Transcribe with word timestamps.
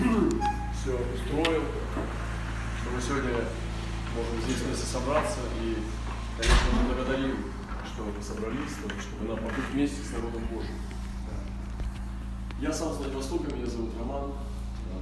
все 0.00 0.92
устроил, 0.94 1.62
что 2.80 2.90
мы 2.94 3.00
сегодня 3.02 3.44
можем 4.16 4.40
здесь 4.44 4.62
вместе 4.62 4.86
собраться. 4.86 5.40
И, 5.60 5.76
конечно, 6.38 6.68
мы 6.72 6.94
благодарим, 6.94 7.36
что 7.84 8.04
вы 8.04 8.22
собрались, 8.22 8.76
чтобы 9.00 9.28
нам 9.28 9.36
побыть 9.36 9.68
вместе 9.72 10.02
с 10.02 10.12
народом 10.12 10.42
Божьим. 10.52 10.76
Я 12.60 12.72
сам 12.72 12.94
с 12.94 12.96
Владивостока, 12.98 13.54
меня 13.54 13.66
зовут 13.66 13.90
Роман. 13.98 14.32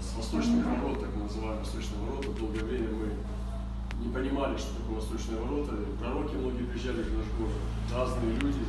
С 0.01 0.17
Восточных 0.17 0.65
ворот, 0.65 1.01
так 1.01 1.11
мы 1.17 1.25
называем 1.25 1.59
Восточные 1.59 2.01
ворота. 2.03 2.29
Долгое 2.31 2.65
время 2.65 2.89
мы 2.91 4.05
не 4.05 4.13
понимали, 4.13 4.57
что 4.57 4.75
такое 4.77 4.97
Восточные 4.97 5.41
ворота. 5.41 5.75
Пророки 5.99 6.35
многие 6.37 6.65
приезжали 6.65 7.03
в 7.03 7.19
наш 7.19 7.27
город, 7.39 7.55
разные 7.93 8.35
люди. 8.37 8.61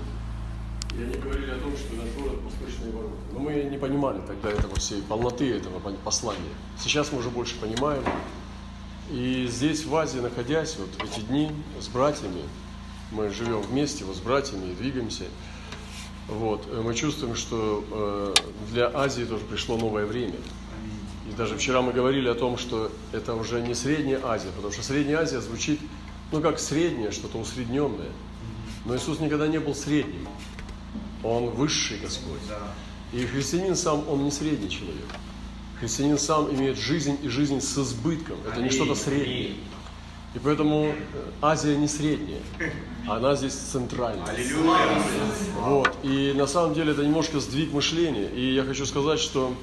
И 1.00 1.04
они 1.04 1.14
говорили 1.14 1.52
о 1.52 1.60
том, 1.60 1.72
что 1.78 1.96
наш 1.96 2.10
город 2.18 2.40
Восточные 2.44 2.92
ворота. 2.92 3.14
Но 3.32 3.40
мы 3.40 3.54
не 3.54 3.78
понимали 3.78 4.20
тогда 4.28 4.50
этого 4.50 4.76
всей 4.76 5.02
полноты 5.02 5.50
этого 5.56 5.80
послания. 6.04 6.42
Сейчас 6.78 7.14
мы 7.14 7.20
уже 7.20 7.30
больше 7.30 7.56
понимаем. 7.58 8.04
И 9.10 9.48
здесь, 9.50 9.86
в 9.86 9.96
Азии, 9.96 10.20
находясь 10.20 10.76
вот 10.78 10.90
эти 11.04 11.22
дни 11.22 11.52
с 11.80 11.88
братьями, 11.88 12.44
мы 13.12 13.30
живем 13.30 13.62
вместе 13.62 14.04
вот 14.04 14.18
с 14.18 14.20
братьями 14.20 14.72
и 14.72 14.76
двигаемся, 14.76 15.24
вот, 16.28 16.68
мы 16.84 16.94
чувствуем, 16.94 17.36
что 17.36 17.84
э, 17.90 18.34
для 18.72 18.92
Азии 18.94 19.24
тоже 19.24 19.44
пришло 19.46 19.78
новое 19.78 20.06
время. 20.06 20.36
И 21.28 21.36
даже 21.36 21.58
вчера 21.58 21.82
мы 21.82 21.92
говорили 21.94 22.28
о 22.28 22.36
том, 22.36 22.58
что 22.58 22.92
это 23.14 23.36
уже 23.36 23.62
не 23.62 23.74
Средняя 23.74 24.20
Азия, 24.24 24.50
потому 24.56 24.72
что 24.72 24.84
Средняя 24.84 25.20
Азия 25.22 25.40
звучит, 25.40 25.80
ну, 26.32 26.42
как 26.42 26.60
среднее, 26.60 27.12
что-то 27.12 27.40
усредненное. 27.40 28.12
Но 28.86 28.96
Иисус 28.96 29.20
никогда 29.20 29.48
не 29.48 29.60
был 29.60 29.74
средним. 29.74 30.28
Он 31.24 31.50
высший 31.50 31.98
Господь. 32.00 32.40
И 33.12 33.26
христианин 33.26 33.76
сам, 33.76 34.08
он 34.08 34.24
не 34.24 34.32
средний 34.32 34.70
человек. 34.70 35.06
Христианин 35.80 36.20
сам 36.20 36.54
имеет 36.54 36.78
жизнь 36.78 37.18
и 37.24 37.30
жизнь 37.30 37.62
с 37.62 37.78
избытком. 37.78 38.38
Это 38.46 38.62
не 38.62 38.70
что-то 38.70 38.96
среднее. 38.96 39.56
И 40.36 40.40
поэтому 40.40 40.94
Азия 41.42 41.76
не 41.76 41.88
средняя, 41.88 42.42
она 43.08 43.36
здесь 43.36 43.54
центральная. 43.54 44.38
Вот. 45.58 45.92
И 46.04 46.34
на 46.36 46.46
самом 46.46 46.76
деле 46.76 46.92
это 46.92 47.04
немножко 47.04 47.40
сдвиг 47.40 47.74
мышления. 47.74 48.30
И 48.30 48.54
я 48.54 48.64
хочу 48.64 48.86
сказать, 48.86 49.20
что 49.20 49.56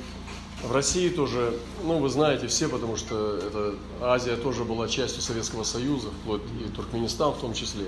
в 0.64 0.72
России 0.72 1.08
тоже, 1.08 1.54
ну 1.84 1.98
вы 1.98 2.08
знаете 2.08 2.48
все, 2.48 2.68
потому 2.68 2.96
что 2.96 3.36
это, 3.36 3.74
Азия 4.00 4.36
тоже 4.36 4.64
была 4.64 4.88
частью 4.88 5.22
Советского 5.22 5.62
Союза, 5.62 6.08
вплоть 6.22 6.42
и 6.64 6.68
Туркменистан 6.70 7.32
в 7.32 7.38
том 7.38 7.54
числе. 7.54 7.84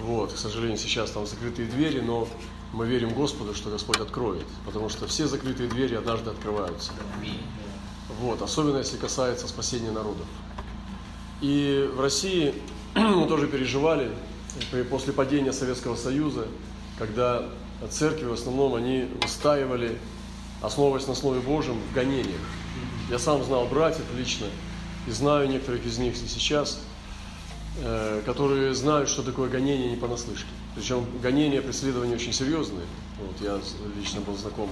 Вот, 0.00 0.32
к 0.32 0.36
сожалению, 0.36 0.78
сейчас 0.78 1.10
там 1.10 1.26
закрытые 1.26 1.68
двери, 1.68 2.00
но 2.00 2.28
мы 2.72 2.86
верим 2.86 3.10
Господу, 3.10 3.54
что 3.54 3.70
Господь 3.70 3.98
откроет, 3.98 4.46
потому 4.66 4.88
что 4.88 5.06
все 5.06 5.26
закрытые 5.26 5.68
двери 5.68 5.94
однажды 5.94 6.30
открываются. 6.30 6.92
Вот, 8.20 8.42
особенно 8.42 8.78
если 8.78 8.96
касается 8.96 9.46
спасения 9.46 9.90
народов. 9.90 10.26
И 11.40 11.88
в 11.94 12.00
России 12.00 12.54
мы 12.94 13.26
тоже 13.26 13.46
переживали 13.46 14.10
после 14.90 15.12
падения 15.12 15.52
Советского 15.52 15.96
Союза, 15.96 16.46
когда 16.98 17.44
церкви 17.90 18.26
в 18.26 18.32
основном 18.32 18.74
они 18.74 19.08
устаивали, 19.24 19.98
основываясь 20.60 21.06
на 21.06 21.14
Слове 21.14 21.40
Божьем, 21.40 21.78
в 21.90 21.94
гонениях. 21.94 22.40
Я 23.10 23.18
сам 23.18 23.44
знал 23.44 23.66
братьев 23.66 24.04
лично 24.16 24.46
и 25.06 25.10
знаю 25.10 25.48
некоторых 25.48 25.84
из 25.86 25.98
них 25.98 26.14
и 26.14 26.26
сейчас– 26.26 26.80
которые 28.24 28.74
знают, 28.74 29.08
что 29.08 29.22
такое 29.22 29.48
гонение 29.50 29.90
не 29.90 29.96
понаслышке. 29.96 30.48
Причем 30.74 31.06
гонение, 31.22 31.60
преследование 31.60 32.16
очень 32.16 32.32
серьезные. 32.32 32.86
Вот 33.18 33.40
я 33.40 33.60
лично 33.96 34.20
был 34.20 34.36
знаком 34.36 34.70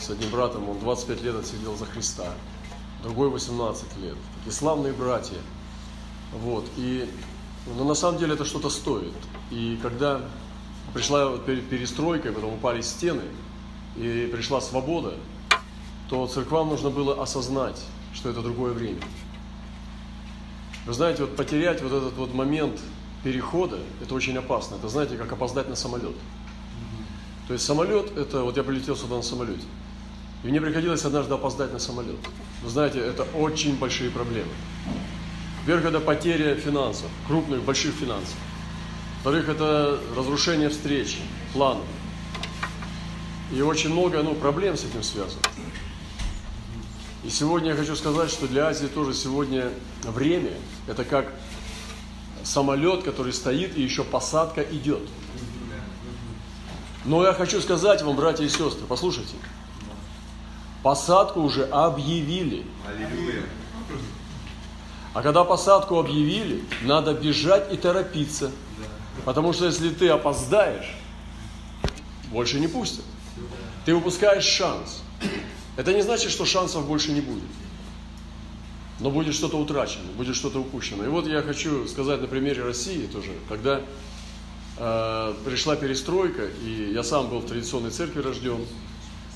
с 0.00 0.10
одним 0.10 0.30
братом, 0.30 0.68
он 0.68 0.78
25 0.78 1.22
лет 1.22 1.34
отсидел 1.34 1.76
за 1.76 1.86
Христа, 1.86 2.32
другой 3.02 3.30
18 3.30 3.96
лет. 3.98 4.16
Такие 4.38 4.52
славные 4.52 4.92
братья. 4.92 5.38
Вот. 6.32 6.64
И, 6.76 7.08
но 7.76 7.84
на 7.84 7.94
самом 7.94 8.18
деле 8.18 8.34
это 8.34 8.44
что-то 8.44 8.70
стоит. 8.70 9.14
И 9.50 9.78
когда 9.82 10.22
пришла 10.94 11.36
перестройка, 11.38 12.32
потом 12.32 12.54
упали 12.54 12.80
стены, 12.80 13.22
и 13.96 14.28
пришла 14.32 14.60
свобода, 14.60 15.14
то 16.08 16.26
церквам 16.26 16.68
нужно 16.68 16.90
было 16.90 17.20
осознать, 17.22 17.80
что 18.14 18.30
это 18.30 18.42
другое 18.42 18.72
время. 18.72 19.00
Вы 20.88 20.94
знаете, 20.94 21.24
вот 21.24 21.36
потерять 21.36 21.82
вот 21.82 21.92
этот 21.92 22.14
вот 22.14 22.32
момент 22.32 22.80
перехода, 23.22 23.78
это 24.00 24.14
очень 24.14 24.34
опасно. 24.38 24.76
Это, 24.76 24.88
знаете, 24.88 25.18
как 25.18 25.30
опоздать 25.30 25.68
на 25.68 25.76
самолет. 25.76 26.16
То 27.46 27.52
есть 27.52 27.66
самолет, 27.66 28.16
это, 28.16 28.42
вот 28.42 28.56
я 28.56 28.62
прилетел 28.62 28.96
сюда 28.96 29.16
на 29.16 29.22
самолете, 29.22 29.64
и 30.42 30.48
мне 30.48 30.62
приходилось 30.62 31.04
однажды 31.04 31.34
опоздать 31.34 31.74
на 31.74 31.78
самолет. 31.78 32.16
Вы 32.62 32.70
знаете, 32.70 33.00
это 33.00 33.24
очень 33.34 33.76
большие 33.76 34.10
проблемы. 34.10 34.48
Во-первых, 35.60 35.84
это 35.84 36.00
потеря 36.00 36.54
финансов, 36.54 37.10
крупных, 37.26 37.62
больших 37.64 37.94
финансов. 37.94 38.36
Во-вторых, 39.16 39.50
это 39.50 40.00
разрушение 40.16 40.70
встреч, 40.70 41.18
планов. 41.52 41.84
И 43.52 43.60
очень 43.60 43.90
много 43.90 44.22
ну, 44.22 44.34
проблем 44.34 44.78
с 44.78 44.86
этим 44.86 45.02
связано. 45.02 45.42
И 47.24 47.30
сегодня 47.30 47.70
я 47.70 47.76
хочу 47.76 47.96
сказать, 47.96 48.30
что 48.30 48.46
для 48.46 48.68
Азии 48.68 48.86
тоже 48.86 49.12
сегодня 49.12 49.70
время– 50.04 50.52
это 50.86 51.04
как 51.04 51.32
самолет, 52.44 53.02
который 53.02 53.32
стоит, 53.32 53.76
и 53.76 53.82
еще 53.82 54.04
посадка 54.04 54.62
идет. 54.62 55.02
Но 57.04 57.24
я 57.24 57.32
хочу 57.32 57.60
сказать 57.60 58.02
вам, 58.02 58.16
братья 58.16 58.44
и 58.44 58.48
сестры, 58.48 58.86
послушайте, 58.88 59.34
посадку 60.82 61.40
уже 61.40 61.64
объявили. 61.64 62.64
А 65.14 65.22
когда 65.22 65.42
посадку 65.42 65.98
объявили, 65.98 66.62
надо 66.82 67.14
бежать 67.14 67.72
и 67.72 67.76
торопиться. 67.76 68.52
Потому 69.24 69.52
что 69.52 69.66
если 69.66 69.90
ты 69.90 70.08
опоздаешь, 70.08 70.94
больше 72.30 72.60
не 72.60 72.68
пустят. 72.68 73.04
Ты 73.84 73.94
выпускаешь 73.94 74.44
шанс. 74.44 75.02
Это 75.78 75.94
не 75.94 76.02
значит, 76.02 76.32
что 76.32 76.44
шансов 76.44 76.88
больше 76.88 77.12
не 77.12 77.20
будет. 77.20 77.44
Но 78.98 79.12
будет 79.12 79.32
что-то 79.32 79.58
утрачено, 79.58 80.10
будет 80.16 80.34
что-то 80.34 80.58
упущено. 80.58 81.04
И 81.04 81.08
вот 81.08 81.28
я 81.28 81.40
хочу 81.40 81.86
сказать 81.86 82.20
на 82.20 82.26
примере 82.26 82.64
России 82.64 83.06
тоже, 83.06 83.30
когда 83.48 83.82
э, 84.76 85.34
пришла 85.44 85.76
перестройка, 85.76 86.48
и 86.64 86.90
я 86.92 87.04
сам 87.04 87.28
был 87.28 87.38
в 87.38 87.46
традиционной 87.46 87.90
церкви 87.90 88.22
рожден, 88.22 88.58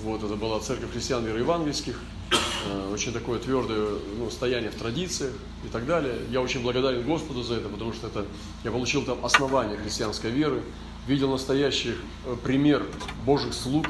вот 0.01 0.25
это 0.25 0.35
была 0.35 0.59
церковь 0.59 0.91
христиан 0.91 1.25
вероевангельских, 1.25 2.01
э, 2.33 2.91
очень 2.93 3.13
такое 3.13 3.39
твердое 3.39 3.91
ну, 4.19 4.29
стояние 4.29 4.73
в 4.73 4.75
традициях 4.75 5.35
и 5.65 5.69
так 5.69 5.87
далее. 5.87 6.17
Я 6.33 6.41
очень 6.41 6.61
благодарен 6.63 7.05
Господу 7.05 7.45
за 7.45 7.55
это, 7.55 7.69
потому 7.69 7.93
что 7.93 8.09
это, 8.09 8.27
я 8.65 8.73
получил 8.73 9.05
там 9.05 9.25
основание 9.25 9.79
христианской 9.79 10.33
веры, 10.33 10.61
видел 11.07 11.31
настоящий 11.31 11.95
э, 12.27 12.37
пример 12.43 12.85
Божьих 13.25 13.55
слуг, 13.55 13.87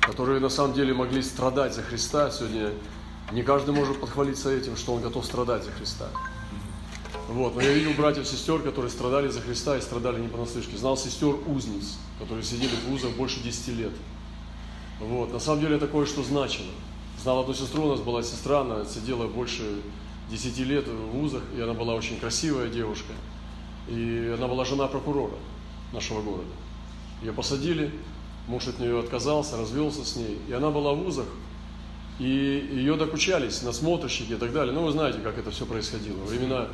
которые 0.00 0.40
на 0.40 0.48
самом 0.48 0.74
деле 0.74 0.94
могли 0.94 1.22
страдать 1.22 1.74
за 1.74 1.82
Христа. 1.82 2.30
Сегодня 2.30 2.72
не 3.32 3.42
каждый 3.42 3.74
может 3.74 4.00
подхвалиться 4.00 4.50
этим, 4.50 4.76
что 4.76 4.94
он 4.94 5.02
готов 5.02 5.24
страдать 5.24 5.64
за 5.64 5.70
Христа. 5.70 6.08
Вот. 7.28 7.54
Но 7.54 7.62
я 7.62 7.72
видел 7.72 7.92
братьев 7.92 8.24
и 8.24 8.26
сестер, 8.26 8.60
которые 8.60 8.90
страдали 8.90 9.28
за 9.28 9.40
Христа 9.40 9.76
и 9.76 9.80
страдали 9.80 10.20
не 10.20 10.28
понаслышке. 10.28 10.76
Знал 10.76 10.96
сестер 10.96 11.36
узниц, 11.46 11.98
которые 12.18 12.42
сидели 12.42 12.74
в 12.74 12.90
вузах 12.90 13.10
больше 13.12 13.40
10 13.40 13.68
лет. 13.68 13.92
Вот. 14.98 15.32
На 15.32 15.38
самом 15.38 15.60
деле 15.60 15.78
такое, 15.78 16.06
что 16.06 16.22
значило. 16.22 16.66
Знал 17.22 17.40
одну 17.40 17.54
сестру, 17.54 17.84
у 17.84 17.90
нас 17.90 18.00
была 18.00 18.22
сестра, 18.22 18.62
она 18.62 18.84
сидела 18.84 19.28
больше 19.28 19.80
10 20.30 20.58
лет 20.60 20.88
в 20.88 21.18
вузах, 21.18 21.42
и 21.56 21.60
она 21.60 21.74
была 21.74 21.94
очень 21.94 22.18
красивая 22.18 22.68
девушка. 22.68 23.12
И 23.88 24.34
она 24.36 24.48
была 24.48 24.64
жена 24.64 24.86
прокурора 24.88 25.34
нашего 25.92 26.22
города. 26.22 26.50
Ее 27.22 27.32
посадили, 27.32 27.92
Муж 28.50 28.66
от 28.66 28.80
нее 28.80 28.98
отказался, 28.98 29.56
развелся 29.56 30.04
с 30.04 30.16
ней. 30.16 30.36
И 30.48 30.52
она 30.52 30.70
была 30.70 30.92
в 30.92 31.04
вузах, 31.04 31.26
и 32.18 32.68
ее 32.72 32.96
докучались, 32.96 33.62
насмотрщики 33.62 34.32
и 34.32 34.36
так 34.36 34.52
далее. 34.52 34.74
Ну, 34.74 34.82
вы 34.84 34.90
знаете, 34.90 35.20
как 35.20 35.38
это 35.38 35.52
все 35.52 35.66
происходило. 35.66 36.16
Времена 36.24 36.66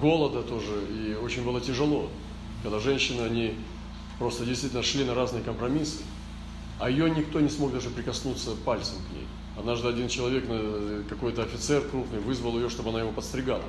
голода 0.00 0.42
тоже, 0.42 0.72
и 0.88 1.14
очень 1.22 1.44
было 1.44 1.60
тяжело, 1.60 2.08
когда 2.62 2.78
женщины, 2.80 3.20
они 3.20 3.54
просто 4.18 4.46
действительно 4.46 4.82
шли 4.82 5.04
на 5.04 5.14
разные 5.14 5.42
компромиссы, 5.42 5.98
а 6.78 6.88
ее 6.88 7.10
никто 7.10 7.38
не 7.40 7.50
смог 7.50 7.70
даже 7.70 7.90
прикоснуться 7.90 8.52
пальцем 8.64 8.96
к 9.10 9.12
ней. 9.12 9.26
Однажды 9.58 9.88
один 9.88 10.08
человек, 10.08 10.46
какой-то 11.10 11.42
офицер 11.42 11.82
крупный, 11.82 12.20
вызвал 12.20 12.56
ее, 12.56 12.70
чтобы 12.70 12.88
она 12.90 13.00
его 13.00 13.12
подстригала. 13.12 13.64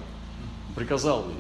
Приказал 0.74 1.26
ей. 1.26 1.36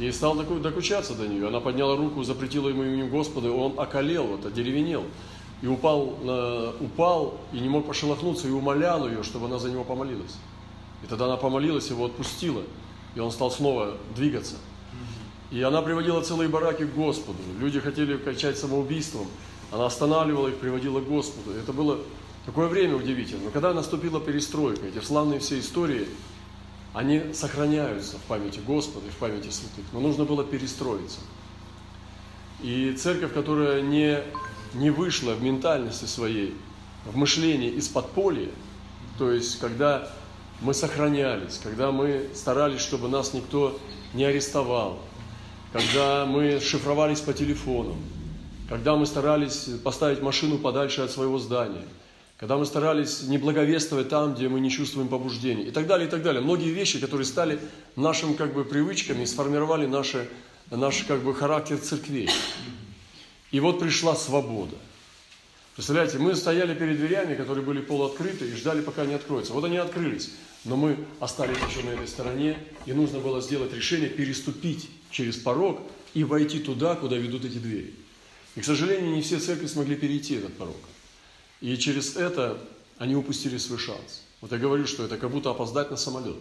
И 0.00 0.10
стал 0.12 0.34
докучаться 0.34 1.14
до 1.14 1.28
нее. 1.28 1.48
Она 1.48 1.60
подняла 1.60 1.94
руку, 1.94 2.24
запретила 2.24 2.70
ему 2.70 2.82
именем 2.84 3.10
Господа, 3.10 3.48
и 3.48 3.50
он 3.50 3.78
околел, 3.78 4.26
вот, 4.26 4.46
одеревенел. 4.46 5.04
И 5.60 5.66
упал, 5.66 6.16
на, 6.22 6.70
упал 6.80 7.38
и 7.52 7.60
не 7.60 7.68
мог 7.68 7.86
пошелохнуться, 7.86 8.48
и 8.48 8.50
умолял 8.50 9.06
ее, 9.06 9.22
чтобы 9.22 9.46
она 9.46 9.58
за 9.58 9.70
него 9.70 9.84
помолилась. 9.84 10.38
И 11.04 11.06
тогда 11.06 11.26
она 11.26 11.36
помолилась, 11.36 11.90
его 11.90 12.06
отпустила, 12.06 12.62
и 13.14 13.20
он 13.20 13.30
стал 13.30 13.50
снова 13.50 13.98
двигаться. 14.16 14.56
И 15.50 15.60
она 15.60 15.82
приводила 15.82 16.22
целые 16.22 16.48
бараки 16.48 16.84
к 16.84 16.94
Господу. 16.94 17.38
Люди 17.58 17.78
хотели 17.78 18.16
качать 18.16 18.56
самоубийством. 18.56 19.26
Она 19.70 19.84
останавливала 19.86 20.48
их, 20.48 20.56
приводила 20.56 21.00
к 21.00 21.06
Господу. 21.06 21.52
Это 21.52 21.74
было 21.74 21.98
Такое 22.46 22.68
время 22.68 22.96
удивительно. 22.96 23.44
Но 23.44 23.50
когда 23.50 23.74
наступила 23.74 24.20
перестройка, 24.20 24.86
эти 24.86 25.04
славные 25.04 25.40
все 25.40 25.60
истории, 25.60 26.08
они 26.92 27.32
сохраняются 27.32 28.16
в 28.18 28.22
памяти 28.22 28.60
Господа 28.66 29.06
и 29.06 29.10
в 29.10 29.16
памяти 29.16 29.48
святых. 29.50 29.84
Но 29.92 30.00
нужно 30.00 30.24
было 30.24 30.44
перестроиться. 30.44 31.20
И 32.62 32.92
церковь, 32.92 33.32
которая 33.32 33.80
не, 33.80 34.18
не 34.74 34.90
вышла 34.90 35.32
в 35.32 35.42
ментальности 35.42 36.04
своей, 36.04 36.54
в 37.06 37.16
мышлении 37.16 37.70
из 37.70 37.88
подполья, 37.88 38.50
то 39.18 39.30
есть 39.30 39.58
когда 39.58 40.10
мы 40.60 40.74
сохранялись, 40.74 41.58
когда 41.62 41.90
мы 41.90 42.28
старались, 42.34 42.80
чтобы 42.80 43.08
нас 43.08 43.32
никто 43.32 43.78
не 44.12 44.24
арестовал, 44.24 44.98
когда 45.72 46.26
мы 46.26 46.60
шифровались 46.60 47.20
по 47.20 47.32
телефонам, 47.32 47.96
когда 48.68 48.96
мы 48.96 49.06
старались 49.06 49.68
поставить 49.82 50.20
машину 50.20 50.58
подальше 50.58 51.00
от 51.02 51.10
своего 51.10 51.38
здания, 51.38 51.84
когда 52.40 52.56
мы 52.56 52.64
старались 52.64 53.24
не 53.24 53.36
благовествовать 53.36 54.08
там, 54.08 54.34
где 54.34 54.48
мы 54.48 54.60
не 54.60 54.70
чувствуем 54.70 55.08
побуждений 55.08 55.64
и 55.64 55.70
так 55.70 55.86
далее, 55.86 56.08
и 56.08 56.10
так 56.10 56.22
далее. 56.22 56.40
Многие 56.40 56.70
вещи, 56.70 56.98
которые 56.98 57.26
стали 57.26 57.60
нашим 57.96 58.34
как 58.34 58.54
бы 58.54 58.64
привычками, 58.64 59.26
сформировали 59.26 59.84
наши, 59.84 60.26
наш 60.70 61.02
как 61.02 61.20
бы 61.20 61.34
характер 61.34 61.76
церквей. 61.76 62.30
И 63.50 63.60
вот 63.60 63.78
пришла 63.78 64.16
свобода. 64.16 64.74
Представляете, 65.74 66.16
мы 66.16 66.34
стояли 66.34 66.74
перед 66.74 66.96
дверями, 66.96 67.34
которые 67.34 67.62
были 67.62 67.82
полуоткрыты, 67.82 68.48
и 68.48 68.54
ждали, 68.54 68.80
пока 68.80 69.02
они 69.02 69.12
откроются. 69.12 69.52
Вот 69.52 69.64
они 69.64 69.76
открылись, 69.76 70.30
но 70.64 70.76
мы 70.76 70.96
остались 71.20 71.58
еще 71.68 71.84
на 71.84 71.90
этой 71.90 72.08
стороне, 72.08 72.56
и 72.86 72.94
нужно 72.94 73.18
было 73.18 73.42
сделать 73.42 73.74
решение 73.74 74.08
переступить 74.08 74.88
через 75.10 75.36
порог 75.36 75.82
и 76.14 76.24
войти 76.24 76.58
туда, 76.58 76.94
куда 76.94 77.18
ведут 77.18 77.44
эти 77.44 77.58
двери. 77.58 77.92
И, 78.56 78.62
к 78.62 78.64
сожалению, 78.64 79.14
не 79.14 79.20
все 79.20 79.38
церкви 79.38 79.66
смогли 79.66 79.94
перейти 79.94 80.36
этот 80.36 80.56
порог. 80.56 80.78
И 81.60 81.76
через 81.76 82.16
это 82.16 82.58
они 82.98 83.16
упустили 83.16 83.58
свой 83.58 83.78
шанс. 83.78 84.22
Вот 84.40 84.52
я 84.52 84.58
говорю, 84.58 84.86
что 84.86 85.04
это 85.04 85.18
как 85.18 85.30
будто 85.30 85.50
опоздать 85.50 85.90
на 85.90 85.96
самолет. 85.96 86.38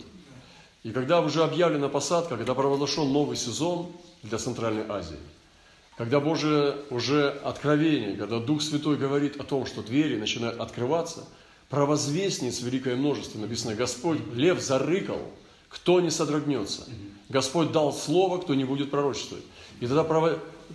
И 0.84 0.92
когда 0.92 1.20
уже 1.22 1.44
объявлена 1.44 1.90
посадка, 1.90 2.38
когда 2.38 2.54
провозглашен 2.54 3.12
новый 3.12 3.36
сезон 3.36 3.92
для 4.24 4.38
Центральной 4.38 4.86
Азии, 4.88 5.18
когда 5.98 6.22
Божие 6.22 6.78
уже 6.90 7.30
откровение, 7.44 8.16
когда 8.16 8.40
Дух 8.40 8.62
Святой 8.62 8.96
говорит 8.96 9.36
о 9.36 9.44
том, 9.44 9.66
что 9.66 9.82
двери 9.82 10.18
начинают 10.18 10.62
открываться, 10.62 11.26
провозвестниц 11.68 12.62
великое 12.62 12.96
множество, 12.96 13.38
написано, 13.38 13.76
Господь, 13.76 14.20
лев 14.34 14.62
зарыкал, 14.62 15.20
кто 15.68 16.00
не 16.00 16.10
содрогнется. 16.10 16.84
Господь 17.28 17.74
дал 17.74 17.94
слово, 17.94 18.38
кто 18.40 18.56
не 18.56 18.64
будет 18.64 18.90
пророчествовать. 18.90 19.44
И 19.82 19.88
тогда 19.88 20.06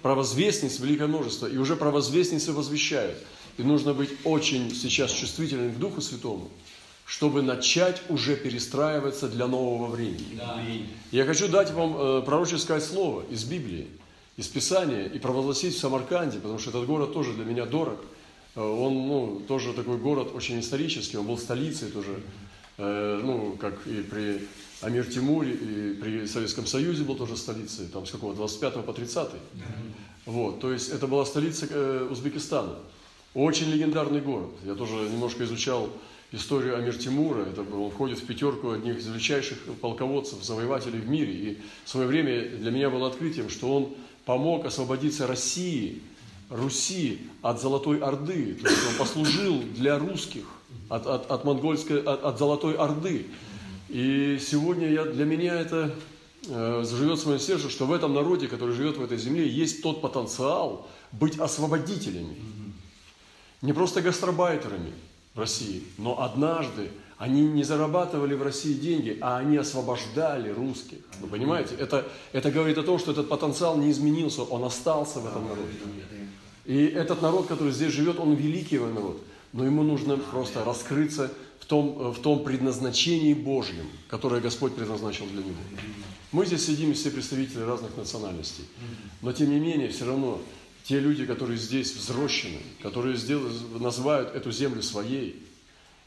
провозвестниц 0.02 0.78
великое 0.78 1.08
множество, 1.08 1.46
и 1.46 1.56
уже 1.56 1.74
провозвестницы 1.76 2.52
возвещают. 2.52 3.16
И 3.56 3.62
нужно 3.62 3.94
быть 3.94 4.10
очень 4.24 4.74
сейчас 4.74 5.12
чувствительным 5.12 5.72
к 5.72 5.78
Духу 5.78 6.00
Святому, 6.00 6.50
чтобы 7.06 7.42
начать 7.42 8.02
уже 8.08 8.36
перестраиваться 8.36 9.28
для 9.28 9.46
нового 9.46 9.90
времени. 9.90 10.36
Да. 10.36 10.60
Я 11.12 11.24
хочу 11.24 11.48
дать 11.48 11.70
вам 11.72 11.96
э, 11.96 12.22
пророческое 12.22 12.80
слово 12.80 13.24
из 13.30 13.44
Библии, 13.44 13.88
из 14.36 14.48
Писания, 14.48 15.04
и 15.06 15.18
провозгласить 15.18 15.74
в 15.74 15.78
Самарканде, 15.78 16.38
потому 16.38 16.58
что 16.58 16.70
этот 16.70 16.86
город 16.86 17.12
тоже 17.12 17.32
для 17.34 17.44
меня 17.44 17.64
дорог. 17.66 18.00
Э, 18.56 18.60
он 18.60 19.06
ну, 19.06 19.42
тоже 19.46 19.72
такой 19.72 19.98
город 19.98 20.30
очень 20.34 20.58
исторический, 20.58 21.16
он 21.16 21.26
был 21.26 21.38
столицей 21.38 21.90
тоже, 21.90 22.20
э, 22.78 23.20
ну, 23.22 23.56
как 23.60 23.86
и 23.86 24.02
при 24.02 24.48
Амир 24.80 25.06
Тимур 25.06 25.44
и 25.44 25.94
при 25.94 26.26
Советском 26.26 26.66
Союзе 26.66 27.04
был 27.04 27.16
тоже 27.16 27.36
столицей, 27.36 27.86
там 27.86 28.06
с 28.06 28.10
какого, 28.10 28.34
25 28.34 28.84
по 28.84 28.92
30 28.92 29.28
Вот, 30.26 30.60
то 30.60 30.72
есть 30.72 30.90
это 30.90 31.06
была 31.06 31.24
столица 31.24 31.66
э, 31.70 32.08
Узбекистана. 32.10 32.76
Очень 33.34 33.70
легендарный 33.70 34.20
город. 34.20 34.50
Я 34.64 34.74
тоже 34.74 34.94
немножко 34.94 35.42
изучал 35.44 35.88
историю 36.30 36.76
Амир 36.76 36.96
Тимура. 36.96 37.42
Это, 37.42 37.62
он 37.62 37.90
входит 37.90 38.20
в 38.20 38.26
пятерку 38.26 38.70
одних 38.70 38.98
из 38.98 39.08
величайших 39.08 39.58
полководцев, 39.80 40.42
завоевателей 40.42 41.00
в 41.00 41.08
мире. 41.08 41.32
И 41.32 41.58
в 41.84 41.88
свое 41.88 42.06
время 42.06 42.48
для 42.48 42.70
меня 42.70 42.90
было 42.90 43.08
открытием, 43.08 43.50
что 43.50 43.74
он 43.74 43.94
помог 44.24 44.66
освободиться 44.66 45.26
России, 45.26 46.00
Руси 46.48 47.18
от 47.42 47.60
Золотой 47.60 47.98
Орды. 47.98 48.54
То 48.54 48.68
есть 48.68 48.82
он 48.88 48.98
послужил 48.98 49.62
для 49.76 49.98
русских 49.98 50.44
от, 50.88 51.06
от, 51.06 51.28
от 51.28 51.44
монгольской, 51.44 52.02
от, 52.02 52.22
от 52.22 52.38
Золотой 52.38 52.74
Орды. 52.74 53.26
И 53.88 54.38
сегодня 54.40 54.90
я, 54.90 55.04
для 55.04 55.24
меня 55.24 55.54
это 55.54 55.92
э, 56.48 56.84
живет 56.88 57.18
в 57.18 57.26
моем 57.26 57.40
сердце, 57.40 57.68
что 57.68 57.86
в 57.86 57.92
этом 57.92 58.14
народе, 58.14 58.46
который 58.46 58.76
живет 58.76 58.96
в 58.96 59.02
этой 59.02 59.18
земле, 59.18 59.48
есть 59.48 59.82
тот 59.82 60.00
потенциал 60.00 60.86
быть 61.10 61.38
освободителями. 61.38 62.36
Не 63.64 63.72
просто 63.72 64.02
гастробайтерами 64.02 64.92
России, 65.34 65.84
но 65.96 66.20
однажды 66.20 66.90
они 67.16 67.40
не 67.40 67.64
зарабатывали 67.64 68.34
в 68.34 68.42
России 68.42 68.74
деньги, 68.74 69.16
а 69.22 69.38
они 69.38 69.56
освобождали 69.56 70.50
русских. 70.50 70.98
Вы 71.22 71.28
понимаете? 71.28 71.74
Это, 71.76 72.06
это 72.32 72.50
говорит 72.50 72.76
о 72.76 72.82
том, 72.82 72.98
что 72.98 73.12
этот 73.12 73.30
потенциал 73.30 73.78
не 73.78 73.90
изменился, 73.90 74.42
он 74.42 74.64
остался 74.64 75.20
в 75.20 75.26
этом 75.26 75.48
народе. 75.48 75.72
И 76.66 76.84
этот 76.84 77.22
народ, 77.22 77.46
который 77.46 77.72
здесь 77.72 77.90
живет, 77.90 78.20
он 78.20 78.34
великий 78.34 78.78
народ. 78.78 79.22
Но 79.54 79.64
ему 79.64 79.82
нужно 79.82 80.18
просто 80.18 80.62
раскрыться 80.62 81.32
в 81.58 81.64
том, 81.64 82.12
в 82.12 82.20
том 82.20 82.44
предназначении 82.44 83.32
Божьем, 83.32 83.86
которое 84.08 84.42
Господь 84.42 84.74
предназначил 84.74 85.24
для 85.24 85.42
него. 85.42 85.62
Мы 86.32 86.44
здесь 86.44 86.66
сидим 86.66 86.92
все 86.92 87.10
представители 87.10 87.62
разных 87.62 87.96
национальностей, 87.96 88.64
но 89.22 89.32
тем 89.32 89.48
не 89.48 89.58
менее, 89.58 89.88
все 89.88 90.04
равно 90.04 90.38
те 90.84 91.00
люди, 91.00 91.24
которые 91.26 91.58
здесь 91.58 91.94
взрослены, 91.94 92.60
которые 92.82 93.16
сделают, 93.16 93.80
называют 93.80 94.34
эту 94.34 94.52
землю 94.52 94.82
своей, 94.82 95.42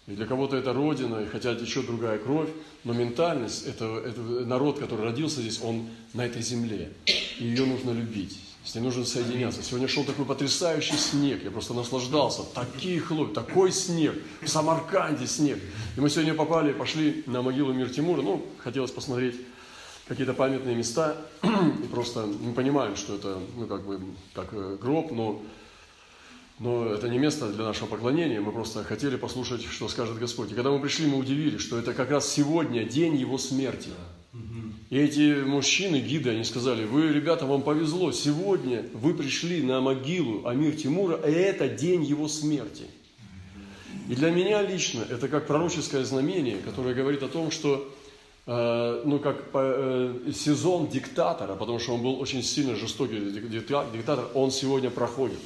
и 0.06 0.12
для 0.12 0.26
кого-то 0.26 0.56
это 0.56 0.72
родина, 0.72 1.18
и 1.18 1.26
хотя 1.26 1.54
течет 1.56 1.88
другая 1.88 2.18
кровь, 2.20 2.50
но 2.84 2.94
ментальность, 2.94 3.68
это, 3.68 3.86
это 4.06 4.22
народ, 4.22 4.80
который 4.80 5.04
родился 5.04 5.42
здесь, 5.42 5.60
он 5.62 5.90
на 6.14 6.26
этой 6.26 6.42
земле, 6.42 6.94
и 7.40 7.44
ее 7.44 7.66
нужно 7.66 7.92
любить. 7.92 8.40
С 8.64 8.76
ней 8.76 8.82
нужно 8.82 9.06
соединяться. 9.06 9.64
Сегодня 9.64 9.88
шел 9.88 10.04
такой 10.04 10.26
потрясающий 10.26 10.98
снег. 10.98 11.42
Я 11.42 11.52
просто 11.52 11.74
наслаждался. 11.74 12.42
Такие 12.54 13.00
хлопья, 13.00 13.34
такой 13.34 13.72
снег. 13.72 14.14
В 14.42 14.48
Самарканде 14.50 15.26
снег. 15.26 15.58
И 15.96 16.02
мы 16.02 16.10
сегодня 16.10 16.34
попали, 16.34 16.74
пошли 16.74 17.24
на 17.28 17.42
могилу 17.42 17.72
Мир 17.72 17.90
Тимура. 17.90 18.22
Ну, 18.22 18.46
хотелось 18.58 18.92
посмотреть 18.92 19.36
какие-то 20.08 20.34
памятные 20.34 20.76
места. 20.76 21.16
И 21.44 21.88
просто 21.88 22.26
мы 22.26 22.54
понимаем, 22.54 22.96
что 22.96 23.16
это, 23.16 23.40
ну, 23.56 23.68
как 23.68 23.86
бы, 23.86 24.00
как 24.34 24.48
э, 24.52 24.78
гроб, 24.82 25.12
но, 25.12 25.42
но 26.60 26.94
это 26.94 27.10
не 27.10 27.18
место 27.18 27.52
для 27.52 27.66
нашего 27.66 27.88
поклонения. 27.88 28.40
Мы 28.40 28.52
просто 28.52 28.84
хотели 28.84 29.16
послушать, 29.18 29.64
что 29.64 29.88
скажет 29.88 30.18
Господь. 30.18 30.52
И 30.52 30.56
когда 30.56 30.72
мы 30.72 30.80
пришли, 30.80 31.08
мы 31.08 31.18
удивились, 31.18 31.62
что 31.62 31.78
это 31.78 31.94
как 31.94 32.12
раз 32.12 32.32
сегодня 32.32 32.84
день 32.84 33.16
его 33.16 33.38
смерти. 33.38 33.90
И 34.90 34.98
эти 34.98 35.44
мужчины, 35.44 35.98
гиды, 35.98 36.30
они 36.30 36.46
сказали, 36.46 36.86
вы, 36.86 37.10
ребята, 37.10 37.46
вам 37.46 37.62
повезло, 37.62 38.14
сегодня 38.14 38.86
вы 38.94 39.14
пришли 39.14 39.62
на 39.62 39.82
могилу 39.82 40.48
Амир 40.48 40.76
Тимура, 40.76 41.18
и 41.18 41.32
это 41.32 41.68
день 41.68 42.06
его 42.06 42.30
смерти. 42.30 42.84
И 44.08 44.16
для 44.16 44.30
меня 44.30 44.62
лично 44.62 45.06
это 45.10 45.28
как 45.28 45.48
пророческое 45.48 46.06
знамение, 46.06 46.58
которое 46.60 46.96
говорит 46.96 47.22
о 47.24 47.28
том, 47.28 47.52
что 47.52 47.94
ну, 48.48 49.20
как 49.20 49.44
э, 49.54 50.32
сезон 50.34 50.88
диктатора, 50.88 51.56
потому 51.56 51.80
что 51.80 51.96
он 51.96 52.02
был 52.02 52.20
очень 52.22 52.42
сильно 52.42 52.76
жестокий 52.76 53.20
диктатор, 53.20 54.26
он 54.34 54.52
сегодня 54.52 54.90
проходит. 54.90 55.38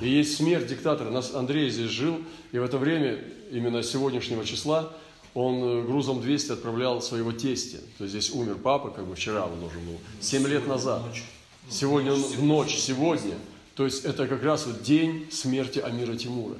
И 0.00 0.08
есть 0.08 0.36
смерть 0.36 0.66
диктатора. 0.66 1.10
Нас 1.10 1.34
Андрей 1.34 1.68
здесь 1.70 1.90
жил, 1.90 2.18
и 2.52 2.58
в 2.58 2.64
это 2.64 2.78
время, 2.78 3.18
именно 3.50 3.82
сегодняшнего 3.82 4.44
числа, 4.44 4.90
он 5.34 5.62
э, 5.62 5.82
грузом 5.82 6.22
200 6.22 6.52
отправлял 6.52 7.02
своего 7.02 7.32
тестя. 7.32 7.78
То 7.98 8.04
есть 8.04 8.12
здесь 8.12 8.30
умер 8.30 8.56
папа, 8.62 8.90
как 8.90 9.06
бы 9.06 9.14
вчера 9.14 9.44
он 9.44 9.60
должен 9.60 9.84
был, 9.84 9.98
7 10.20 10.46
лет 10.48 10.66
назад. 10.66 11.02
Сегодня 11.68 12.14
он 12.14 12.22
в 12.22 12.42
ночь, 12.42 12.74
сегодня. 12.74 13.34
То 13.76 13.84
есть 13.84 14.04
это 14.04 14.26
как 14.26 14.42
раз 14.42 14.66
вот 14.66 14.82
день 14.82 15.26
смерти 15.30 15.78
Амира 15.78 16.16
Тимура. 16.16 16.56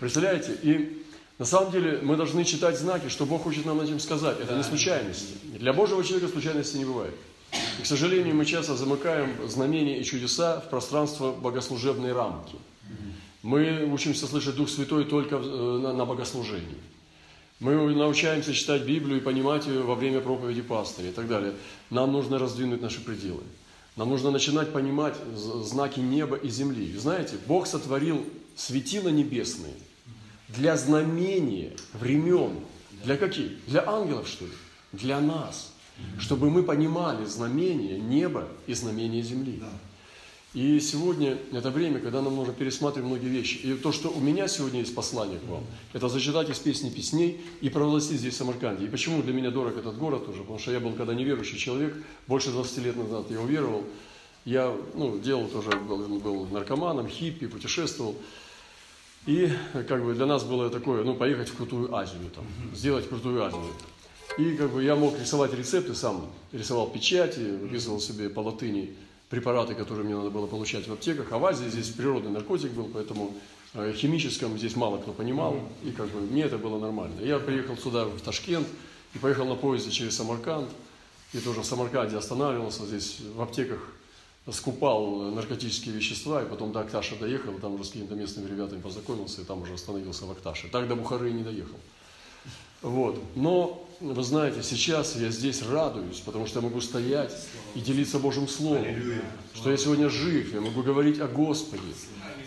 Представляете? 0.00 0.56
И 0.62 1.02
на 1.38 1.44
самом 1.44 1.70
деле 1.70 2.00
мы 2.02 2.16
должны 2.16 2.44
читать 2.44 2.78
знаки, 2.78 3.08
что 3.08 3.26
Бог 3.26 3.42
хочет 3.42 3.66
нам 3.66 3.80
этим 3.80 4.00
сказать. 4.00 4.40
Это 4.40 4.56
не 4.56 4.62
случайности. 4.62 5.34
Для 5.44 5.74
Божьего 5.74 6.02
человека 6.02 6.32
случайности 6.32 6.78
не 6.78 6.86
бывает. 6.86 7.14
И, 7.78 7.82
к 7.82 7.86
сожалению, 7.86 8.34
мы 8.34 8.46
часто 8.46 8.74
замыкаем 8.74 9.36
знамения 9.46 10.00
и 10.00 10.04
чудеса 10.04 10.60
в 10.60 10.70
пространство 10.70 11.32
богослужебной 11.32 12.12
рамки. 12.12 12.56
Мы 13.42 13.84
учимся 13.92 14.26
слышать 14.26 14.56
Дух 14.56 14.68
Святой 14.68 15.04
только 15.04 15.36
э, 15.36 15.92
на 15.94 16.04
богослужении. 16.04 16.78
Мы 17.60 17.94
научаемся 17.94 18.52
читать 18.52 18.82
Библию 18.82 19.18
и 19.18 19.22
понимать 19.22 19.66
ее 19.66 19.82
во 19.82 19.94
время 19.94 20.20
проповеди 20.20 20.62
пастыря 20.62 21.10
и 21.10 21.12
так 21.12 21.28
далее. 21.28 21.52
Нам 21.90 22.12
нужно 22.12 22.38
раздвинуть 22.38 22.82
наши 22.82 23.00
пределы. 23.00 23.42
Нам 23.94 24.10
нужно 24.10 24.30
начинать 24.30 24.72
понимать 24.72 25.14
знаки 25.34 26.00
неба 26.00 26.36
и 26.36 26.48
земли. 26.48 26.96
Знаете, 26.98 27.36
Бог 27.46 27.66
сотворил 27.66 28.26
светила 28.56 29.08
небесные 29.08 29.74
для 30.48 30.76
знамения 30.76 31.72
времен. 31.94 32.52
Для 33.04 33.16
каких? 33.16 33.64
Для 33.66 33.86
ангелов, 33.86 34.28
что 34.28 34.46
ли? 34.46 34.52
Для 34.92 35.20
нас. 35.20 35.72
Чтобы 36.18 36.50
мы 36.50 36.62
понимали 36.62 37.24
знамения 37.24 37.98
неба 37.98 38.48
и 38.66 38.74
знамения 38.74 39.22
земли. 39.22 39.62
И 40.56 40.80
сегодня 40.80 41.36
это 41.52 41.70
время, 41.70 42.00
когда 42.00 42.22
нам 42.22 42.36
нужно 42.36 42.54
пересматривать 42.54 43.06
многие 43.06 43.28
вещи. 43.28 43.56
И 43.58 43.74
то, 43.74 43.92
что 43.92 44.08
у 44.08 44.20
меня 44.20 44.48
сегодня 44.48 44.80
есть 44.80 44.94
послание 44.94 45.38
к 45.38 45.44
вам, 45.44 45.64
это 45.92 46.08
зачитать 46.08 46.48
из 46.48 46.58
песни 46.58 46.88
песней 46.88 47.40
и 47.60 47.68
провозгласить 47.68 48.20
здесь 48.20 48.34
в 48.34 48.36
Самарканде. 48.38 48.86
И 48.86 48.88
почему 48.88 49.22
для 49.22 49.34
меня 49.34 49.50
дорог 49.50 49.76
этот 49.76 49.98
город 49.98 50.28
уже? 50.28 50.40
Потому 50.40 50.58
что 50.58 50.72
я 50.72 50.80
был 50.80 50.92
когда 50.92 51.12
неверующий 51.12 51.58
человек, 51.58 51.94
больше 52.26 52.50
20 52.52 52.78
лет 52.78 52.96
назад 52.96 53.26
я 53.30 53.40
уверовал. 53.40 53.84
Я 54.46 54.74
ну, 54.94 55.18
делал 55.18 55.46
тоже, 55.48 55.70
был, 55.70 56.20
был 56.20 56.46
наркоманом, 56.46 57.08
хиппи, 57.08 57.48
путешествовал. 57.48 58.16
И 59.26 59.52
как 59.88 60.04
бы 60.04 60.14
для 60.14 60.26
нас 60.26 60.44
было 60.44 60.70
такое, 60.70 61.02
ну, 61.02 61.14
поехать 61.14 61.48
в 61.48 61.56
крутую 61.56 61.92
Азию, 61.94 62.30
там, 62.34 62.44
сделать 62.72 63.08
крутую 63.08 63.42
Азию. 63.44 63.72
И 64.38 64.56
как 64.56 64.70
бы 64.70 64.84
я 64.84 64.94
мог 64.94 65.18
рисовать 65.18 65.52
рецепты 65.52 65.94
сам, 65.94 66.30
рисовал 66.52 66.88
печати, 66.88 67.40
выписывал 67.40 68.00
себе 68.00 68.30
по 68.30 68.40
латыни 68.40 68.94
препараты, 69.28 69.74
которые 69.74 70.04
мне 70.04 70.14
надо 70.14 70.30
было 70.30 70.46
получать 70.46 70.86
в 70.86 70.92
аптеках. 70.92 71.32
А 71.32 71.38
в 71.38 71.46
Азии 71.46 71.68
здесь 71.68 71.88
природный 71.88 72.30
наркотик 72.30 72.70
был, 72.70 72.88
поэтому 72.92 73.34
э, 73.74 73.92
химическом 73.96 74.56
здесь 74.56 74.76
мало 74.76 74.98
кто 74.98 75.12
понимал, 75.12 75.58
и 75.84 75.90
как 75.90 76.08
бы 76.10 76.20
мне 76.20 76.42
это 76.42 76.58
было 76.58 76.78
нормально. 76.78 77.20
Я 77.20 77.38
приехал 77.40 77.76
сюда, 77.76 78.04
в 78.04 78.20
Ташкент, 78.20 78.68
и 79.14 79.18
поехал 79.18 79.46
на 79.46 79.56
поезде 79.56 79.90
через 79.90 80.16
Самарканд, 80.16 80.68
и 81.32 81.38
тоже 81.38 81.62
в 81.62 81.66
Самарканде 81.66 82.16
останавливался, 82.16 82.86
здесь 82.86 83.18
в 83.34 83.40
аптеках 83.40 83.80
скупал 84.52 85.32
наркотические 85.32 85.94
вещества, 85.94 86.42
и 86.42 86.46
потом 86.46 86.72
до 86.72 86.80
Акташа 86.80 87.16
доехал, 87.16 87.52
там 87.54 87.74
уже 87.74 87.84
с 87.84 87.88
какими-то 87.88 88.14
местными 88.14 88.48
ребятами 88.48 88.80
познакомился, 88.80 89.40
и 89.40 89.44
там 89.44 89.62
уже 89.62 89.74
остановился 89.74 90.26
в 90.26 90.30
Акташе. 90.30 90.68
Так 90.68 90.88
до 90.88 90.94
Бухары 90.94 91.30
и 91.30 91.32
не 91.32 91.42
доехал. 91.42 91.76
Вот. 92.82 93.20
Но, 93.34 93.88
вы 94.00 94.22
знаете, 94.22 94.62
сейчас 94.62 95.16
я 95.16 95.30
здесь 95.30 95.62
радуюсь, 95.62 96.20
потому 96.20 96.46
что 96.46 96.60
я 96.60 96.64
могу 96.64 96.80
стоять 96.80 97.34
и 97.74 97.80
делиться 97.80 98.18
Божьим 98.18 98.46
Словом. 98.46 98.86
Что 99.54 99.70
я 99.70 99.76
сегодня 99.76 100.08
жив, 100.08 100.54
я 100.54 100.60
могу 100.60 100.82
говорить 100.82 101.18
о 101.18 101.26
Господе. 101.26 101.82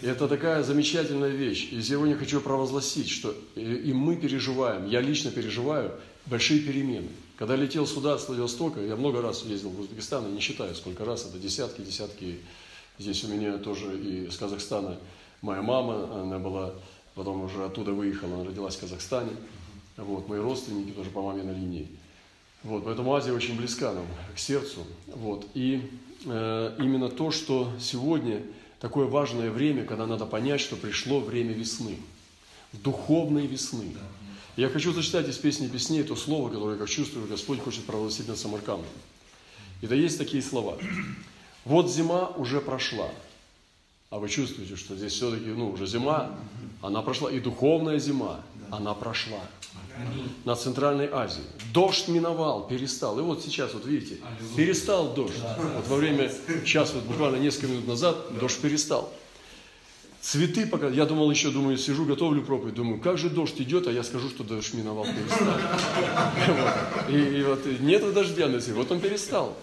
И 0.02 0.06
это 0.06 0.30
такая 0.30 0.64
замечательная 0.64 1.30
вещь. 1.30 1.70
И 1.72 1.82
сегодня 1.82 2.16
хочу 2.16 2.40
провозгласить, 2.40 3.10
что 3.10 3.36
и 3.56 3.92
мы 3.92 4.16
переживаем, 4.16 4.88
я 4.88 5.02
лично 5.02 5.32
переживаю 5.32 5.92
большие 6.26 6.62
перемены. 6.62 7.10
Когда 7.40 7.56
летел 7.56 7.88
сюда 7.88 8.18
с 8.18 8.28
Владивостока, 8.28 8.82
я 8.82 8.98
много 8.98 9.22
раз 9.22 9.46
ездил 9.46 9.70
в 9.70 9.80
Узбекистан, 9.80 10.28
и 10.28 10.32
не 10.34 10.42
считаю, 10.42 10.76
сколько 10.76 11.06
раз, 11.06 11.26
это 11.26 11.40
десятки, 11.40 11.80
десятки. 11.80 12.40
Здесь 12.98 13.24
у 13.24 13.30
меня 13.30 13.58
тоже 13.58 13.98
и 13.98 14.26
из 14.26 14.36
Казахстана 14.36 14.98
моя 15.42 15.62
мама, 15.62 16.22
она 16.22 16.38
была, 16.38 16.74
потом 17.16 17.46
уже 17.46 17.64
оттуда 17.64 17.94
выехала, 17.94 18.36
она 18.36 18.44
родилась 18.44 18.76
в 18.76 18.82
Казахстане. 18.82 19.32
Вот, 19.96 20.28
мои 20.28 20.38
родственники 20.42 20.92
тоже 20.92 21.12
по 21.12 21.22
маминой 21.22 21.54
линии. 21.54 21.88
Вот, 22.64 22.84
поэтому 22.84 23.16
Азия 23.16 23.32
очень 23.32 23.56
близка 23.56 23.94
нам, 23.94 24.06
к 24.36 24.38
сердцу. 24.38 24.86
Вот, 25.08 25.48
и 25.54 25.90
э, 26.26 26.76
именно 26.78 27.08
то, 27.08 27.32
что 27.32 27.72
сегодня 27.80 28.44
такое 28.82 29.08
важное 29.08 29.50
время, 29.50 29.86
когда 29.86 30.06
надо 30.06 30.26
понять, 30.26 30.60
что 30.60 30.76
пришло 30.76 31.22
время 31.22 31.54
весны, 31.54 32.00
духовной 32.74 33.48
весны. 33.48 33.96
Я 34.60 34.68
хочу 34.68 34.92
зачитать 34.92 35.26
из 35.30 35.38
песни 35.38 35.70
песней 35.70 36.04
то 36.04 36.18
слово, 36.18 36.50
которое, 36.50 36.78
как 36.78 36.90
чувствую, 36.90 37.26
Господь 37.28 37.62
хочет 37.62 37.86
провозгласить 37.86 38.28
над 38.28 38.38
Самаркандом. 38.38 38.90
И 39.80 39.88
да 39.88 39.96
есть 39.96 40.18
такие 40.18 40.44
слова. 40.44 40.78
Вот 41.64 41.90
зима 41.90 42.28
уже 42.36 42.60
прошла. 42.60 43.08
А 44.10 44.20
вы 44.20 44.28
чувствуете, 44.28 44.76
что 44.76 44.98
здесь 44.98 45.14
все-таки, 45.14 45.46
ну, 45.46 45.70
уже 45.70 45.88
зима, 45.88 46.36
она 46.82 47.02
прошла. 47.02 47.32
И 47.32 47.40
духовная 47.40 48.00
зима, 48.00 48.42
она 48.70 48.94
прошла 48.94 49.40
на 50.44 50.58
Центральной 50.58 51.08
Азии. 51.10 51.44
Дождь 51.74 52.10
миновал, 52.10 52.68
перестал. 52.68 53.18
И 53.18 53.22
вот 53.22 53.42
сейчас, 53.42 53.74
вот 53.74 53.86
видите, 53.86 54.18
перестал 54.58 55.14
дождь. 55.14 55.40
Вот 55.76 55.88
во 55.88 55.96
время, 55.96 56.30
сейчас 56.66 56.94
вот 56.94 57.06
буквально 57.06 57.38
несколько 57.38 57.68
минут 57.68 57.88
назад, 57.88 58.38
дождь 58.38 58.60
перестал. 58.60 59.10
Цветы 60.22 60.68
пока, 60.68 60.90
я 60.90 61.06
думал 61.06 61.32
еще, 61.32 61.50
думаю, 61.50 61.78
сижу, 61.78 62.06
готовлю 62.06 62.42
проповедь, 62.42 62.74
думаю, 62.74 63.00
как 63.00 63.18
же 63.18 63.30
дождь 63.30 63.60
идет, 63.62 63.88
а 63.88 63.92
я 63.92 64.04
скажу, 64.04 64.30
что 64.30 64.44
дождь 64.44 64.74
миновал, 64.74 65.06
перестал. 65.06 65.56
И, 67.10 67.40
и 67.40 67.44
вот 67.44 67.66
нет 67.80 68.14
дождя 68.14 68.48
на 68.50 68.60
земле, 68.60 68.82
вот 68.82 68.92
он 68.92 69.00
перестал. 69.00 69.58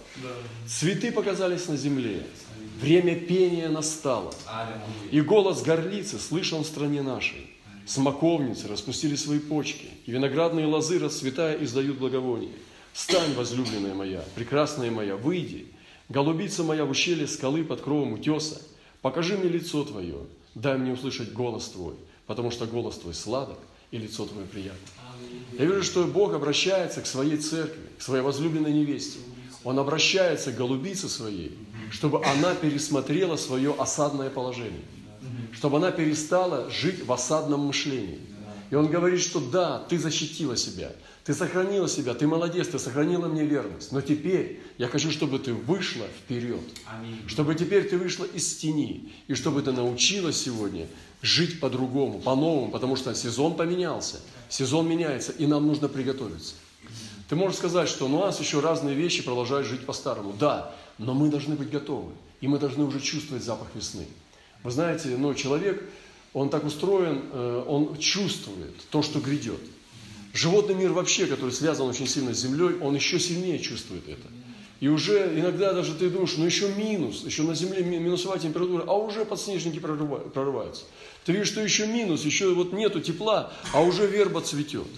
Цветы 0.66 1.12
показались 1.12 1.68
на 1.68 1.76
земле, 1.76 2.26
время 2.80 3.16
пения 3.16 3.68
настало, 3.68 4.32
и 5.10 5.20
голос 5.20 5.62
горлицы 5.62 6.18
слышал 6.18 6.62
в 6.62 6.66
стране 6.66 7.02
нашей. 7.02 7.50
Смоковницы 7.86 8.66
распустили 8.66 9.14
свои 9.14 9.38
почки, 9.38 9.86
и 10.06 10.10
виноградные 10.10 10.66
лозы, 10.66 10.98
расцветая, 10.98 11.62
издают 11.62 11.98
благовоние. 11.98 12.50
Встань, 12.92 13.34
возлюбленная 13.34 13.94
моя, 13.94 14.24
прекрасная 14.34 14.90
моя, 14.90 15.16
выйди, 15.16 15.66
голубица 16.08 16.64
моя 16.64 16.86
в 16.86 16.90
ущелье 16.90 17.28
скалы 17.28 17.62
под 17.62 17.82
кровом 17.82 18.14
утеса, 18.14 18.60
покажи 19.02 19.36
мне 19.36 19.48
лицо 19.48 19.84
твое, 19.84 20.16
дай 20.56 20.76
мне 20.78 20.92
услышать 20.92 21.32
голос 21.32 21.68
Твой, 21.68 21.94
потому 22.26 22.50
что 22.50 22.66
голос 22.66 22.96
Твой 22.98 23.14
сладок, 23.14 23.58
и 23.92 23.98
лицо 23.98 24.26
Твое 24.26 24.46
приятно. 24.46 24.80
Я 25.58 25.66
вижу, 25.66 25.84
что 25.84 26.04
Бог 26.04 26.34
обращается 26.34 27.02
к 27.02 27.06
своей 27.06 27.36
церкви, 27.36 27.80
к 27.98 28.02
своей 28.02 28.22
возлюбленной 28.22 28.72
невесте. 28.72 29.18
Он 29.62 29.78
обращается 29.78 30.52
к 30.52 30.56
голубице 30.56 31.08
своей, 31.08 31.56
чтобы 31.90 32.24
она 32.24 32.54
пересмотрела 32.54 33.36
свое 33.36 33.74
осадное 33.78 34.30
положение, 34.30 34.82
чтобы 35.52 35.76
она 35.76 35.90
перестала 35.92 36.70
жить 36.70 37.04
в 37.04 37.12
осадном 37.12 37.66
мышлении. 37.66 38.20
И 38.70 38.74
он 38.74 38.88
говорит, 38.88 39.20
что 39.20 39.40
да, 39.40 39.78
ты 39.78 39.98
защитила 39.98 40.56
себя, 40.56 40.92
ты 41.24 41.34
сохранила 41.34 41.88
себя, 41.88 42.14
ты 42.14 42.26
молодец, 42.26 42.68
ты 42.68 42.78
сохранила 42.78 43.28
мне 43.28 43.44
верность. 43.44 43.92
Но 43.92 44.00
теперь 44.00 44.60
я 44.78 44.88
хочу, 44.88 45.10
чтобы 45.10 45.38
ты 45.38 45.52
вышла 45.52 46.06
вперед. 46.06 46.60
Аминь. 46.86 47.20
Чтобы 47.26 47.54
теперь 47.54 47.88
ты 47.88 47.98
вышла 47.98 48.24
из 48.24 48.56
тени. 48.56 49.12
И 49.28 49.34
чтобы 49.34 49.62
ты 49.62 49.72
научилась 49.72 50.36
сегодня 50.36 50.86
жить 51.22 51.60
по-другому, 51.60 52.20
по-новому. 52.20 52.70
Потому 52.70 52.96
что 52.96 53.14
сезон 53.14 53.56
поменялся. 53.56 54.20
Сезон 54.48 54.88
меняется, 54.88 55.32
и 55.32 55.46
нам 55.46 55.66
нужно 55.66 55.88
приготовиться. 55.88 56.54
Ты 57.28 57.34
можешь 57.34 57.58
сказать, 57.58 57.88
что 57.88 58.06
ну, 58.06 58.18
у 58.18 58.20
нас 58.20 58.38
еще 58.38 58.60
разные 58.60 58.94
вещи 58.94 59.24
продолжают 59.24 59.66
жить 59.66 59.84
по-старому. 59.84 60.32
Да, 60.38 60.74
но 60.98 61.12
мы 61.12 61.28
должны 61.28 61.56
быть 61.56 61.70
готовы. 61.70 62.12
И 62.40 62.48
мы 62.48 62.58
должны 62.58 62.84
уже 62.84 63.00
чувствовать 63.00 63.42
запах 63.42 63.68
весны. 63.74 64.06
Вы 64.62 64.70
знаете, 64.70 65.16
ну, 65.16 65.34
человек, 65.34 65.82
он 66.36 66.50
так 66.50 66.66
устроен, 66.66 67.22
э, 67.32 67.64
он 67.66 67.96
чувствует 67.96 68.74
то, 68.90 69.00
что 69.00 69.20
грядет. 69.20 69.58
Животный 70.34 70.74
мир 70.74 70.92
вообще, 70.92 71.24
который 71.24 71.50
связан 71.50 71.88
очень 71.88 72.06
сильно 72.06 72.34
с 72.34 72.38
землей, 72.38 72.76
он 72.82 72.94
еще 72.94 73.18
сильнее 73.18 73.58
чувствует 73.58 74.06
это. 74.06 74.28
И 74.80 74.88
уже 74.88 75.32
иногда 75.34 75.72
даже 75.72 75.94
ты 75.94 76.10
думаешь, 76.10 76.34
ну 76.36 76.44
еще 76.44 76.68
минус, 76.74 77.24
еще 77.24 77.42
на 77.42 77.54
земле 77.54 77.82
минусовая 77.82 78.38
температура, 78.38 78.84
а 78.86 78.98
уже 78.98 79.24
подснежники 79.24 79.78
прорываются. 79.78 80.84
Ты 81.24 81.32
видишь, 81.32 81.48
что 81.48 81.62
еще 81.62 81.86
минус, 81.86 82.22
еще 82.26 82.52
вот 82.52 82.74
нету 82.74 83.00
тепла, 83.00 83.50
а 83.72 83.80
уже 83.80 84.06
верба 84.06 84.42
цветет. 84.42 84.88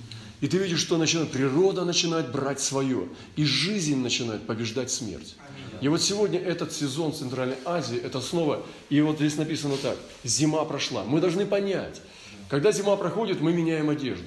И 0.41 0.49
ты 0.49 0.59
видишь, 0.59 0.81
что 0.81 0.97
начинает, 0.97 1.31
природа 1.31 1.85
начинает 1.85 2.33
брать 2.33 2.61
свое, 2.61 3.09
и 3.37 3.45
жизнь 3.45 3.99
начинает 3.99 4.45
побеждать 4.45 4.91
смерть. 4.91 5.37
И 5.81 5.89
вот 5.89 6.03
сегодня 6.03 6.39
этот 6.39 6.73
сезон 6.73 7.13
Центральной 7.13 7.57
Азии, 7.65 7.99
это 7.99 8.21
снова, 8.21 8.65
и 8.91 9.01
вот 9.01 9.17
здесь 9.17 9.37
написано 9.37 9.77
так, 9.77 9.97
зима 10.25 10.65
прошла. 10.65 11.05
Мы 11.05 11.21
должны 11.21 11.47
понять, 11.47 12.01
когда 12.49 12.73
зима 12.73 12.97
проходит, 12.97 13.41
мы 13.41 13.53
меняем 13.53 13.91
одежду 13.91 14.25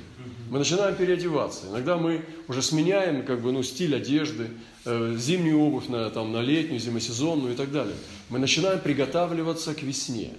мы 0.51 0.59
начинаем 0.59 0.95
переодеваться. 0.95 1.67
Иногда 1.69 1.95
мы 1.95 2.25
уже 2.49 2.61
сменяем 2.61 3.25
как 3.25 3.39
бы, 3.41 3.53
ну, 3.53 3.63
стиль 3.63 3.95
одежды, 3.95 4.49
э, 4.83 5.15
зимнюю 5.17 5.57
обувь 5.57 5.87
на, 5.87 6.09
там, 6.09 6.33
на 6.33 6.41
летнюю, 6.41 6.77
зимосезонную 6.77 7.53
и 7.53 7.55
так 7.55 7.71
далее. 7.71 7.95
Мы 8.27 8.37
начинаем 8.37 8.81
приготавливаться 8.81 9.73
к 9.73 9.81
весне. 9.81 10.33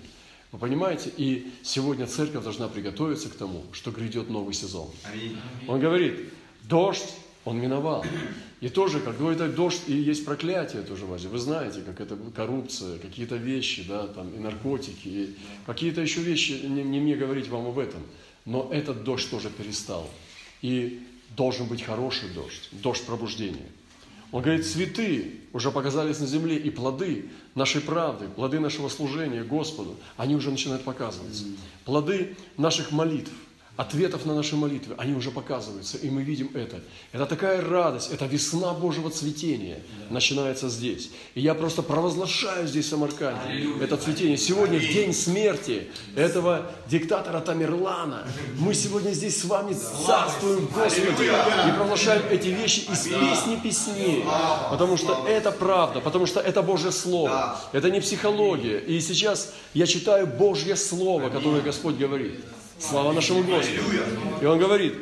Вы 0.52 0.58
понимаете? 0.58 1.10
И 1.16 1.50
сегодня 1.62 2.06
церковь 2.06 2.44
должна 2.44 2.68
приготовиться 2.68 3.30
к 3.30 3.32
тому, 3.32 3.64
что 3.72 3.90
грядет 3.90 4.28
новый 4.28 4.52
сезон. 4.52 4.90
Он 5.66 5.80
говорит, 5.80 6.30
дождь, 6.64 7.08
он 7.44 7.58
миновал. 7.58 8.04
И 8.60 8.68
тоже, 8.68 9.00
как 9.00 9.18
говорит, 9.18 9.54
дождь 9.54 9.82
и 9.88 9.94
есть 9.94 10.24
проклятие 10.24 10.82
тоже 10.82 11.06
в 11.06 11.12
Азии. 11.12 11.26
Вы 11.26 11.38
знаете, 11.38 11.80
как 11.80 12.00
это 12.00 12.16
коррупция, 12.34 12.98
какие-то 12.98 13.36
вещи, 13.36 13.84
да, 13.86 14.06
там, 14.06 14.32
и 14.34 14.38
наркотики, 14.38 15.08
и 15.08 15.36
какие-то 15.66 16.00
еще 16.00 16.20
вещи, 16.20 16.52
не, 16.64 16.82
не 16.82 17.00
мне 17.00 17.16
говорить 17.16 17.48
вам 17.48 17.66
об 17.66 17.78
этом. 17.78 18.02
Но 18.44 18.68
этот 18.72 19.02
дождь 19.04 19.28
тоже 19.30 19.50
перестал. 19.50 20.08
И 20.60 21.02
должен 21.36 21.66
быть 21.66 21.82
хороший 21.82 22.28
дождь, 22.30 22.68
дождь 22.72 23.04
пробуждения. 23.04 23.66
Он 24.30 24.42
говорит, 24.42 24.66
цветы 24.66 25.40
уже 25.52 25.70
показались 25.70 26.18
на 26.20 26.26
земле, 26.26 26.56
и 26.56 26.70
плоды 26.70 27.26
нашей 27.54 27.82
правды, 27.82 28.28
плоды 28.28 28.60
нашего 28.60 28.88
служения 28.88 29.44
Господу, 29.44 29.96
они 30.16 30.34
уже 30.34 30.50
начинают 30.50 30.84
показываться. 30.84 31.44
Плоды 31.84 32.36
наших 32.56 32.92
молитв, 32.92 33.30
ответов 33.76 34.26
на 34.26 34.34
наши 34.34 34.54
молитвы, 34.54 34.94
они 34.98 35.14
уже 35.14 35.30
показываются, 35.30 35.96
и 35.96 36.10
мы 36.10 36.22
видим 36.22 36.50
это. 36.54 36.80
Это 37.12 37.24
такая 37.24 37.62
радость, 37.62 38.10
это 38.12 38.26
весна 38.26 38.74
Божьего 38.74 39.08
цветения 39.10 39.78
да. 40.08 40.14
начинается 40.14 40.68
здесь. 40.68 41.10
И 41.34 41.40
я 41.40 41.54
просто 41.54 41.82
провозглашаю 41.82 42.68
здесь 42.68 42.90
Аллилуйя. 43.46 43.84
это 43.84 43.96
цветение. 43.96 44.36
Сегодня 44.36 44.78
в 44.78 44.82
день 44.82 45.14
смерти 45.14 45.88
этого 46.16 46.70
диктатора 46.86 47.40
Тамерлана 47.40 48.26
мы 48.58 48.74
сегодня 48.74 49.12
здесь 49.12 49.40
с 49.40 49.44
вами 49.46 49.72
царствуем 49.72 50.66
Господи 50.66 51.06
и 51.68 51.72
провозглашаем 51.72 52.24
эти 52.30 52.48
вещи 52.48 52.80
из 52.80 53.06
песни 53.06 53.56
песней, 53.62 54.24
потому 54.70 54.98
что 54.98 55.26
это 55.26 55.50
правда, 55.50 56.00
потому 56.00 56.26
что 56.26 56.40
это 56.40 56.60
Божье 56.60 56.92
Слово, 56.92 57.58
это 57.72 57.90
не 57.90 58.00
психология. 58.00 58.78
И 58.80 59.00
сейчас 59.00 59.54
я 59.72 59.86
читаю 59.86 60.26
Божье 60.26 60.76
Слово, 60.76 61.30
которое 61.30 61.62
Господь 61.62 61.96
говорит. 61.96 62.38
Слава 62.82 63.12
нашему 63.12 63.44
Господу. 63.44 63.80
И 64.40 64.44
он 64.44 64.58
говорит, 64.58 64.94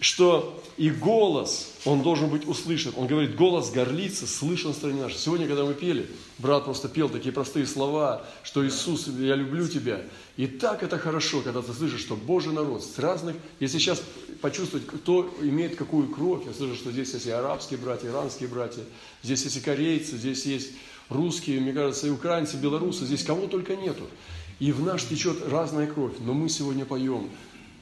что 0.00 0.60
и 0.76 0.90
голос, 0.90 1.72
он 1.84 2.02
должен 2.02 2.28
быть 2.30 2.46
услышан. 2.46 2.92
Он 2.96 3.06
говорит, 3.06 3.36
голос 3.36 3.70
горлицы 3.70 4.26
слышен 4.26 4.72
в 4.72 4.76
стране 4.76 5.02
нашей. 5.02 5.18
Сегодня, 5.18 5.46
когда 5.46 5.64
мы 5.64 5.74
пели, 5.74 6.08
брат 6.38 6.64
просто 6.64 6.88
пел 6.88 7.08
такие 7.08 7.32
простые 7.32 7.66
слова, 7.66 8.24
что 8.42 8.66
Иисус, 8.66 9.06
я 9.06 9.36
люблю 9.36 9.68
тебя. 9.68 10.02
И 10.36 10.46
так 10.46 10.82
это 10.82 10.98
хорошо, 10.98 11.40
когда 11.40 11.62
ты 11.62 11.72
слышишь, 11.72 12.00
что 12.00 12.16
Божий 12.16 12.52
народ 12.52 12.82
с 12.82 12.98
разных, 12.98 13.36
если 13.60 13.78
сейчас 13.78 14.02
почувствовать, 14.40 14.86
кто 14.86 15.32
имеет 15.40 15.76
какую 15.76 16.08
кровь, 16.08 16.42
я 16.46 16.52
слышу, 16.52 16.74
что 16.74 16.90
здесь 16.90 17.12
есть 17.14 17.26
и 17.26 17.30
арабские 17.30 17.78
братья, 17.78 18.08
иранские 18.08 18.48
братья, 18.48 18.82
здесь 19.22 19.42
есть 19.44 19.56
и 19.56 19.60
корейцы, 19.60 20.16
здесь 20.16 20.44
есть 20.44 20.70
русские, 21.08 21.60
мне 21.60 21.72
кажется, 21.72 22.06
и 22.06 22.10
украинцы, 22.10 22.56
белорусы, 22.56 23.04
здесь 23.04 23.24
кого 23.24 23.46
только 23.46 23.76
нету. 23.76 24.04
И 24.60 24.72
в 24.72 24.82
нас 24.82 25.04
течет 25.04 25.48
разная 25.48 25.86
кровь, 25.86 26.14
но 26.20 26.34
мы 26.34 26.48
сегодня 26.48 26.84
поем 26.84 27.30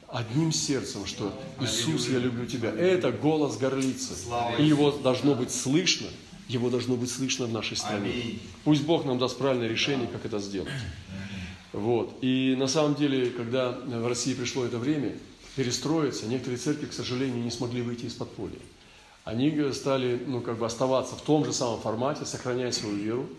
одним 0.07 0.51
сердцем, 0.51 1.05
что 1.05 1.33
Иисус, 1.59 2.07
я 2.07 2.19
люблю 2.19 2.45
Тебя. 2.45 2.71
Это 2.71 3.11
голос 3.11 3.57
горлицы. 3.57 4.13
И 4.59 4.63
его 4.63 4.91
должно 4.91 5.35
быть 5.35 5.51
слышно, 5.51 6.07
его 6.47 6.69
должно 6.69 6.95
быть 6.95 7.11
слышно 7.11 7.45
в 7.45 7.51
нашей 7.51 7.77
стране. 7.77 8.39
Пусть 8.63 8.83
Бог 8.83 9.05
нам 9.05 9.17
даст 9.17 9.37
правильное 9.37 9.67
решение, 9.67 10.07
как 10.07 10.25
это 10.25 10.39
сделать. 10.39 10.71
Вот. 11.73 12.17
И 12.21 12.55
на 12.57 12.67
самом 12.67 12.95
деле, 12.95 13.29
когда 13.29 13.71
в 13.71 14.07
России 14.07 14.33
пришло 14.33 14.63
это 14.63 14.77
время 14.77 15.15
перестроиться, 15.55 16.27
некоторые 16.27 16.59
церкви, 16.59 16.85
к 16.85 16.93
сожалению, 16.93 17.43
не 17.43 17.51
смогли 17.51 17.81
выйти 17.81 18.05
из 18.05 18.13
подполья. 18.13 18.59
Они 19.25 19.51
стали 19.73 20.21
ну, 20.25 20.39
как 20.39 20.57
бы 20.57 20.65
оставаться 20.65 21.15
в 21.15 21.21
том 21.21 21.43
же 21.43 21.51
самом 21.51 21.81
формате, 21.81 22.25
сохранять 22.25 22.75
свою 22.75 22.95
веру, 22.95 23.29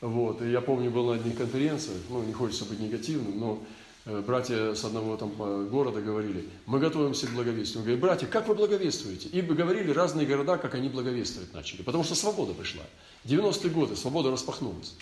вот. 0.00 0.42
И 0.42 0.50
я 0.50 0.60
помню, 0.60 0.90
был 0.90 1.06
на 1.06 1.14
одних 1.14 1.36
конференциях, 1.36 1.98
ну, 2.08 2.22
не 2.22 2.32
хочется 2.32 2.64
быть 2.64 2.78
негативным, 2.80 3.38
но 3.38 3.62
э, 4.04 4.22
братья 4.24 4.74
с 4.74 4.84
одного 4.84 5.16
там 5.16 5.32
э, 5.38 5.68
города 5.70 6.00
говорили, 6.00 6.48
мы 6.66 6.78
готовимся 6.78 7.26
к 7.26 7.30
благовестию. 7.30 7.78
Он 7.78 7.82
говорит, 7.84 8.00
братья, 8.00 8.26
как 8.26 8.46
вы 8.48 8.54
благовествуете? 8.54 9.28
И 9.28 9.40
говорили 9.42 9.90
разные 9.92 10.26
города, 10.26 10.56
как 10.56 10.74
они 10.74 10.88
благовествовать 10.88 11.52
начали. 11.52 11.82
Потому 11.82 12.04
что 12.04 12.14
свобода 12.14 12.54
пришла. 12.54 12.84
90-е 13.24 13.70
годы, 13.70 13.96
свобода 13.96 14.30
распахнулась. 14.30 14.94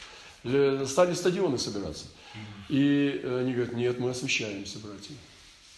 Стали 0.43 1.15
стадионы 1.15 1.59
собираться. 1.59 2.07
И 2.69 3.21
они 3.25 3.53
говорят, 3.53 3.75
нет, 3.75 3.99
мы 3.99 4.11
освещаемся, 4.11 4.79
братья. 4.79 5.15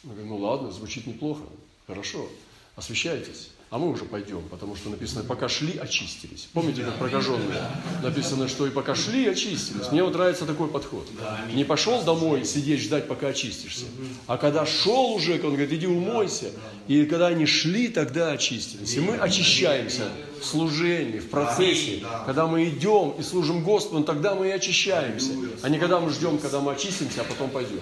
Я 0.04 0.10
говорю, 0.10 0.26
ну 0.26 0.36
ладно, 0.36 0.70
звучит 0.70 1.06
неплохо, 1.06 1.42
хорошо, 1.86 2.28
освещайтесь 2.76 3.50
а 3.70 3.78
мы 3.78 3.90
уже 3.90 4.04
пойдем, 4.04 4.42
потому 4.48 4.76
что 4.76 4.88
написано, 4.88 5.24
пока 5.24 5.48
шли, 5.48 5.76
очистились. 5.76 6.48
Помните, 6.54 6.82
как 6.84 6.94
прокаженные? 6.94 7.60
Написано, 8.02 8.48
что 8.48 8.66
и 8.66 8.70
пока 8.70 8.94
шли, 8.94 9.28
очистились. 9.28 9.92
Мне 9.92 10.02
вот 10.02 10.14
нравится 10.14 10.46
такой 10.46 10.68
подход. 10.68 11.06
Не 11.52 11.64
пошел 11.64 12.02
домой 12.02 12.46
сидеть, 12.46 12.80
ждать, 12.80 13.06
пока 13.08 13.28
очистишься. 13.28 13.84
А 14.26 14.38
когда 14.38 14.64
шел 14.64 15.12
уже, 15.12 15.34
он 15.34 15.50
говорит, 15.50 15.72
иди 15.72 15.86
умойся. 15.86 16.50
И 16.86 17.04
когда 17.04 17.26
они 17.26 17.44
шли, 17.44 17.88
тогда 17.88 18.32
очистились. 18.32 18.94
И 18.94 19.00
мы 19.00 19.16
очищаемся 19.16 20.04
в 20.40 20.44
служении, 20.44 21.18
в 21.18 21.28
процессе. 21.28 22.02
Когда 22.24 22.46
мы 22.46 22.68
идем 22.68 23.14
и 23.18 23.22
служим 23.22 23.62
Господу, 23.64 24.02
тогда 24.04 24.34
мы 24.34 24.48
и 24.48 24.50
очищаемся. 24.50 25.32
А 25.62 25.68
не 25.68 25.78
когда 25.78 26.00
мы 26.00 26.10
ждем, 26.10 26.38
когда 26.38 26.60
мы 26.60 26.72
очистимся, 26.72 27.20
а 27.20 27.24
потом 27.24 27.50
пойдем. 27.50 27.80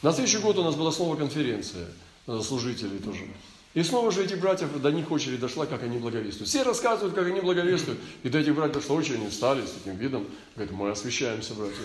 На 0.00 0.12
следующий 0.12 0.38
год 0.38 0.56
у 0.56 0.64
нас 0.64 0.76
была 0.76 0.92
снова 0.92 1.14
конференция 1.16 1.88
служителей 2.42 2.98
тоже. 2.98 3.24
И 3.72 3.84
снова 3.84 4.10
же 4.10 4.24
этих 4.24 4.40
братьев, 4.40 4.68
до 4.80 4.90
них 4.90 5.12
очередь 5.12 5.38
дошла, 5.38 5.64
как 5.64 5.84
они 5.84 5.98
благовествуют. 5.98 6.48
Все 6.48 6.64
рассказывают, 6.64 7.14
как 7.14 7.28
они 7.28 7.40
благовествуют. 7.40 8.00
И 8.24 8.28
до 8.28 8.40
этих 8.40 8.56
братьев 8.56 8.74
дошла 8.74 8.96
очередь, 8.96 9.20
они 9.20 9.28
встали 9.28 9.64
с 9.64 9.70
таким 9.70 9.96
видом. 9.96 10.26
Говорят, 10.56 10.74
мы 10.74 10.90
освещаемся, 10.90 11.54
братья. 11.54 11.76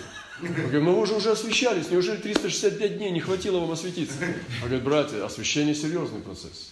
Мы 0.42 0.50
говорим, 0.50 0.86
ну 0.86 1.00
вы 1.00 1.06
же 1.06 1.14
уже 1.14 1.30
освещались, 1.32 1.92
неужели 1.92 2.18
365 2.18 2.98
дней 2.98 3.12
не 3.12 3.20
хватило 3.20 3.60
вам 3.60 3.72
осветиться? 3.72 4.16
А 4.64 4.66
говорят, 4.66 4.84
братья, 4.84 5.24
освещение 5.24 5.76
серьезный 5.76 6.22
процесс. 6.22 6.72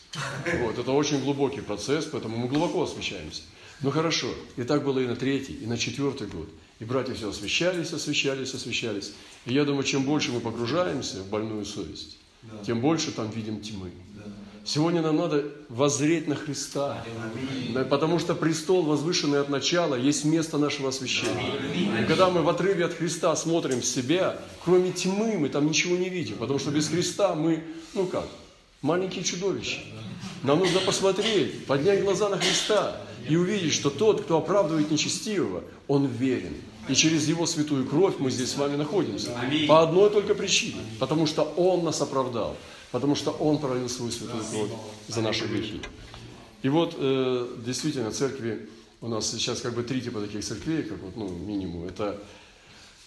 Вот, 0.62 0.80
это 0.80 0.92
очень 0.92 1.22
глубокий 1.22 1.62
процесс, 1.62 2.06
поэтому 2.06 2.38
мы 2.38 2.48
глубоко 2.48 2.82
освещаемся. 2.82 3.44
Ну 3.82 3.92
хорошо, 3.92 4.34
и 4.58 4.64
так 4.64 4.84
было 4.84 5.00
и 5.00 5.06
на 5.06 5.16
третий, 5.16 5.54
и 5.54 5.68
на 5.68 5.78
четвертый 5.78 6.26
год. 6.26 6.50
И 6.80 6.86
братья 6.86 7.14
все 7.14 7.30
освещались, 7.30 7.94
освещались, 7.94 8.54
освещались. 8.54 9.14
И 9.46 9.54
я 9.54 9.64
думаю, 9.64 9.84
чем 9.84 10.04
больше 10.04 10.32
мы 10.32 10.40
погружаемся 10.40 11.18
в 11.22 11.30
больную 11.30 11.66
совесть, 11.66 12.18
тем 12.66 12.82
больше 12.82 13.12
там 13.12 13.30
видим 13.30 13.62
тьмы. 13.62 13.92
Сегодня 14.66 15.02
нам 15.02 15.18
надо 15.18 15.44
воззреть 15.68 16.28
на 16.28 16.36
Христа, 16.36 17.04
потому 17.90 18.18
что 18.18 18.34
престол, 18.34 18.84
возвышенный 18.84 19.42
от 19.42 19.50
начала, 19.50 19.96
есть 19.96 20.24
место 20.24 20.58
нашего 20.58 20.90
освящения. 20.90 21.54
И 22.02 22.06
когда 22.06 22.30
мы 22.30 22.44
в 22.44 22.50
отрыве 22.50 22.86
от 22.86 22.94
Христа 22.94 23.36
смотрим 23.36 23.82
в 23.82 23.86
себя, 23.86 24.38
кроме 24.64 24.92
тьмы 24.92 25.38
мы 25.38 25.50
там 25.50 25.68
ничего 25.68 25.98
не 25.98 26.08
видим, 26.08 26.38
потому 26.38 26.60
что 26.60 26.72
без 26.72 26.88
Христа 26.88 27.36
мы, 27.36 27.62
ну 27.94 28.06
как, 28.06 28.26
маленькие 28.82 29.26
чудовища. 29.26 29.80
Нам 30.44 30.60
нужно 30.60 30.80
посмотреть, 30.80 31.66
поднять 31.66 32.02
глаза 32.02 32.30
на 32.30 32.38
Христа 32.38 33.02
и 33.28 33.36
увидеть, 33.36 33.74
что 33.74 33.90
тот, 33.90 34.22
кто 34.22 34.38
оправдывает 34.38 34.90
нечестивого, 34.92 35.64
он 35.90 36.06
верен. 36.06 36.56
И 36.88 36.96
через 36.96 37.28
Его 37.28 37.46
святую 37.46 37.86
кровь 37.86 38.16
мы 38.20 38.30
здесь 38.30 38.52
с 38.52 38.58
вами 38.58 38.76
находимся. 38.76 39.32
По 39.68 39.82
одной 39.82 40.10
только 40.10 40.36
причине. 40.36 40.82
Потому 41.00 41.28
что 41.28 41.44
Он 41.56 41.86
нас 41.86 42.02
оправдал 42.02 42.58
потому 42.94 43.16
что 43.16 43.32
Он 43.32 43.58
пролил 43.58 43.90
свою 43.90 44.12
святую 44.12 44.44
кровь 44.46 44.70
за 45.08 45.22
наши 45.22 45.48
грехи. 45.48 45.82
И 46.62 46.70
вот 46.70 46.96
э, 46.96 47.48
действительно 47.66 48.12
церкви, 48.12 48.70
у 49.02 49.08
нас 49.08 49.32
сейчас 49.32 49.62
как 49.62 49.74
бы 49.74 49.82
три 49.82 50.00
типа 50.00 50.22
таких 50.22 50.46
церквей, 50.46 50.84
как 50.84 51.00
вот, 51.00 51.18
ну, 51.18 51.28
минимум. 51.28 51.86
Это 51.86 52.22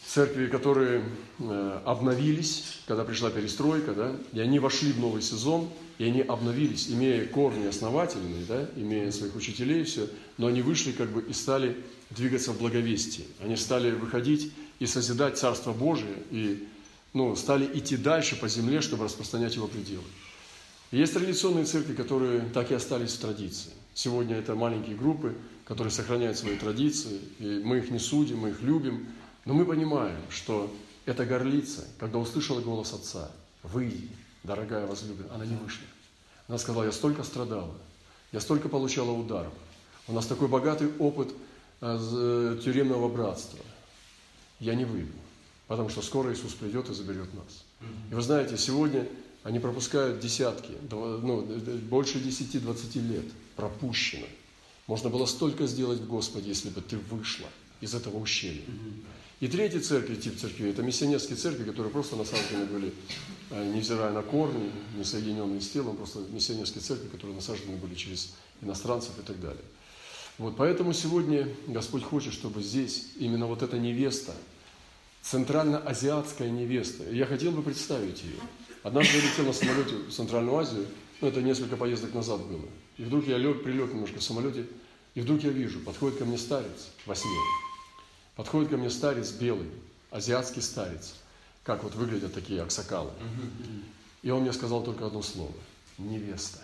церкви, 0.05 0.49
которые 0.49 1.05
э, 1.39 1.81
обновились, 1.85 2.65
когда 2.89 3.05
пришла 3.05 3.31
перестройка, 3.31 3.93
да, 3.93 4.17
и 4.33 4.41
они 4.41 4.59
вошли 4.59 4.91
в 4.91 4.99
новый 4.99 5.23
сезон, 5.23 5.69
и 5.99 6.05
они 6.05 6.21
обновились, 6.21 6.89
имея 6.89 7.25
корни 7.25 7.67
основательные, 7.67 8.45
да, 8.45 8.69
имея 8.75 9.13
своих 9.13 9.37
учителей 9.37 9.83
и 9.83 9.85
все, 9.85 10.09
но 10.37 10.49
они 10.49 10.63
вышли 10.63 10.91
как 10.91 11.11
бы 11.11 11.23
и 11.23 11.33
стали 11.33 11.77
двигаться 12.11 12.51
в 12.51 12.59
благовестии. 12.59 13.25
Они 13.41 13.55
стали 13.55 13.93
выходить 13.93 14.53
и 14.81 14.87
созидать 14.87 15.39
Царство 15.39 15.73
Божие, 15.73 16.17
и 16.33 16.67
ну, 17.17 17.35
стали 17.35 17.67
идти 17.73 17.97
дальше 17.97 18.37
по 18.37 18.47
земле, 18.47 18.83
чтобы 18.83 19.05
распространять 19.05 19.55
его 19.55 19.67
пределы. 19.67 20.05
есть 20.91 21.15
традиционные 21.15 21.65
церкви, 21.65 21.95
которые 21.95 22.41
так 22.53 22.71
и 22.71 22.75
остались 22.75 23.15
в 23.15 23.21
традиции. 23.21 23.71
Сегодня 23.95 24.37
это 24.37 24.55
маленькие 24.55 24.97
группы, 24.97 25.35
которые 25.65 25.91
сохраняют 25.91 26.37
свои 26.37 26.57
традиции, 26.57 27.19
и 27.39 27.63
мы 27.65 27.79
их 27.79 27.91
не 27.91 27.99
судим, 27.99 28.41
мы 28.41 28.51
их 28.51 28.61
любим, 28.61 29.07
но 29.47 29.55
мы 29.55 29.65
понимаем, 29.65 30.21
что 30.29 30.71
эта 31.07 31.25
горлица, 31.25 31.89
когда 31.99 32.19
услышала 32.19 32.61
голос 32.61 32.93
Отца, 32.93 33.31
«Выйди, 33.63 34.11
дорогая 34.43 34.87
возлюбленная», 34.87 35.37
она 35.37 35.47
не 35.47 35.57
вышла. 35.57 35.87
Она 36.49 36.59
сказала, 36.59 36.85
я 36.85 36.93
столько 36.93 37.25
страдала, 37.25 37.75
я 38.33 38.41
столько 38.41 38.69
получала 38.69 39.13
ударов. 39.13 39.55
У 40.07 40.13
нас 40.13 40.27
такой 40.27 40.49
богатый 40.49 40.93
опыт 40.99 41.33
э, 41.81 42.61
тюремного 42.63 43.09
братства. 43.09 43.65
Я 44.61 44.75
не 44.75 44.85
выйду. 44.85 45.13
Потому 45.67 45.89
что 45.89 46.03
скоро 46.03 46.33
Иисус 46.33 46.53
придет 46.55 46.89
и 46.91 46.95
заберет 46.95 47.33
нас. 47.35 47.65
И 48.11 48.15
вы 48.15 48.23
знаете, 48.23 48.57
сегодня 48.57 49.09
они 49.43 49.59
пропускают 49.59 50.21
десятки, 50.21 50.73
ну, 50.91 51.43
больше 51.91 52.19
10-20 52.19 53.09
лет 53.09 53.25
пропущено. 53.57 54.27
Можно 54.87 55.11
было 55.11 55.27
столько 55.27 55.67
сделать 55.67 56.01
в 56.01 56.07
Господе, 56.07 56.49
если 56.49 56.71
бы 56.71 56.81
ты 56.81 56.97
вышла 56.97 57.47
из 57.81 57.95
этого 57.95 58.19
ущелья. 58.19 58.63
И 59.41 59.49
третий 59.49 59.81
церковь, 59.81 60.23
тип 60.23 60.39
церкви, 60.39 60.71
это 60.71 60.83
миссионерские 60.83 61.37
церкви, 61.37 61.65
которые 61.65 61.93
просто 61.93 62.17
насаждены 62.17 62.65
были, 62.65 62.95
э, 63.51 63.73
невзирая 63.75 64.11
на 64.11 64.23
корни, 64.23 64.71
не 64.97 65.05
соединенные 65.05 65.61
с 65.61 65.69
телом, 65.69 65.97
просто 65.97 66.21
миссионерские 66.31 66.81
церкви, 66.81 67.09
которые 67.09 67.37
насаждены 67.37 67.77
были 67.77 67.95
через 67.95 68.33
иностранцев 68.63 69.19
и 69.19 69.23
так 69.23 69.39
далее. 69.39 69.63
Вот 70.39 70.57
поэтому 70.57 70.95
сегодня 70.95 71.49
Господь 71.67 72.03
хочет, 72.03 72.33
чтобы 72.33 72.63
здесь 72.63 73.09
именно 73.19 73.47
вот 73.47 73.63
эта 73.63 73.79
невеста, 73.79 74.33
центральноазиатская 75.31 76.49
невеста. 76.51 77.05
Я 77.11 77.27
хотел 77.27 77.51
бы 77.51 77.63
представить 77.63 78.23
ее. 78.23 78.39
Однажды 78.83 79.17
я 79.17 79.25
летел 79.25 79.47
на 79.47 79.53
самолете 79.53 79.97
в 79.97 80.13
Центральную 80.13 80.57
Азию, 80.57 80.87
ну, 81.21 81.29
это 81.29 81.43
несколько 81.43 81.77
поездок 81.77 82.15
назад 82.15 82.41
было. 82.47 82.69
И 82.99 83.03
вдруг 83.03 83.27
я 83.27 83.37
лег, 83.37 83.65
прилег 83.65 83.93
немножко 83.93 84.19
в 84.19 84.23
самолете, 84.23 84.67
и 85.15 85.21
вдруг 85.21 85.43
я 85.43 85.51
вижу, 85.51 85.81
подходит 85.81 86.19
ко 86.19 86.25
мне 86.25 86.39
старец 86.39 86.89
во 87.07 87.15
сне. 87.15 87.31
Подходит 88.37 88.71
ко 88.71 88.77
мне 88.77 88.91
старец 88.91 89.33
белый, 89.33 89.69
азиатский 90.11 90.63
старец. 90.63 91.15
Как 91.65 91.83
вот 91.83 91.95
выглядят 91.95 92.33
такие 92.33 92.63
аксакалы. 92.63 93.11
И 94.23 94.31
он 94.31 94.43
мне 94.43 94.53
сказал 94.53 94.85
только 94.85 95.07
одно 95.07 95.23
слово– 95.23 95.55
невеста. 95.99 96.61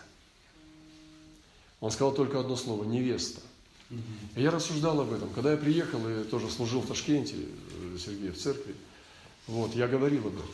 Он 1.80 1.90
сказал 1.90 2.12
только 2.14 2.38
одно 2.38 2.54
слово– 2.54 2.84
невеста. 2.84 3.40
Я 4.36 4.50
рассуждал 4.50 5.00
об 5.00 5.12
этом. 5.12 5.30
Когда 5.30 5.52
я 5.52 5.56
приехал 5.56 6.08
и 6.08 6.24
тоже 6.24 6.50
служил 6.50 6.80
в 6.80 6.86
Ташкенте, 6.86 7.36
э, 7.36 7.98
Сергей, 7.98 8.30
в 8.30 8.38
церкви, 8.38 8.74
вот, 9.46 9.74
я 9.74 9.88
говорил 9.88 10.26
об 10.26 10.34
этом, 10.34 10.50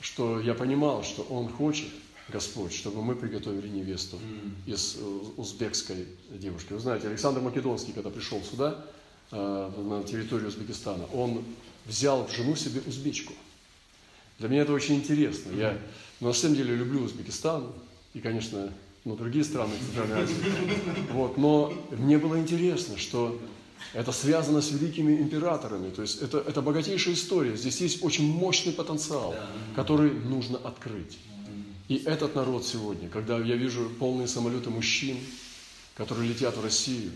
что 0.00 0.40
я 0.40 0.54
понимал, 0.54 1.02
что 1.02 1.22
он 1.22 1.48
хочет, 1.48 1.88
Господь, 2.28 2.74
чтобы 2.74 3.02
мы 3.02 3.16
приготовили 3.16 3.68
невесту 3.68 4.18
из 4.66 4.96
э, 4.96 5.00
узбекской 5.36 6.06
девушки. 6.30 6.74
Вы 6.74 6.80
знаете, 6.80 7.08
Александр 7.08 7.40
Македонский, 7.40 7.92
когда 7.92 8.10
пришел 8.10 8.42
сюда, 8.42 8.84
э, 9.30 9.70
на 9.78 10.02
территорию 10.04 10.48
Узбекистана, 10.48 11.06
он 11.06 11.42
взял 11.86 12.26
в 12.26 12.32
жену 12.32 12.54
себе 12.54 12.82
узбечку. 12.86 13.32
Для 14.38 14.48
меня 14.48 14.62
это 14.62 14.72
очень 14.72 14.96
интересно. 14.96 15.52
Я 15.56 15.78
на 16.20 16.32
самом 16.32 16.56
деле 16.56 16.76
люблю 16.76 17.02
Узбекистан 17.02 17.72
и, 18.14 18.20
конечно, 18.20 18.72
ну, 19.04 19.16
другие 19.16 19.44
страны 19.44 19.72
Центральной 19.86 20.22
Азии. 20.24 20.36
Вот, 21.12 21.38
но 21.38 21.72
мне 21.90 22.18
было 22.18 22.38
интересно, 22.38 22.98
что 22.98 23.38
это 23.94 24.12
связано 24.12 24.60
с 24.60 24.70
великими 24.70 25.20
императорами. 25.20 25.90
То 25.90 26.02
есть 26.02 26.20
это, 26.20 26.38
это 26.38 26.62
богатейшая 26.62 27.14
история. 27.14 27.56
Здесь 27.56 27.80
есть 27.80 28.04
очень 28.04 28.30
мощный 28.30 28.72
потенциал, 28.72 29.34
который 29.74 30.10
нужно 30.10 30.58
открыть. 30.58 31.18
И 31.88 31.96
этот 32.04 32.34
народ 32.34 32.66
сегодня, 32.66 33.08
когда 33.08 33.38
я 33.38 33.56
вижу 33.56 33.88
полные 33.98 34.28
самолеты 34.28 34.68
мужчин, 34.68 35.16
которые 35.96 36.28
летят 36.28 36.56
в 36.56 36.62
Россию, 36.62 37.10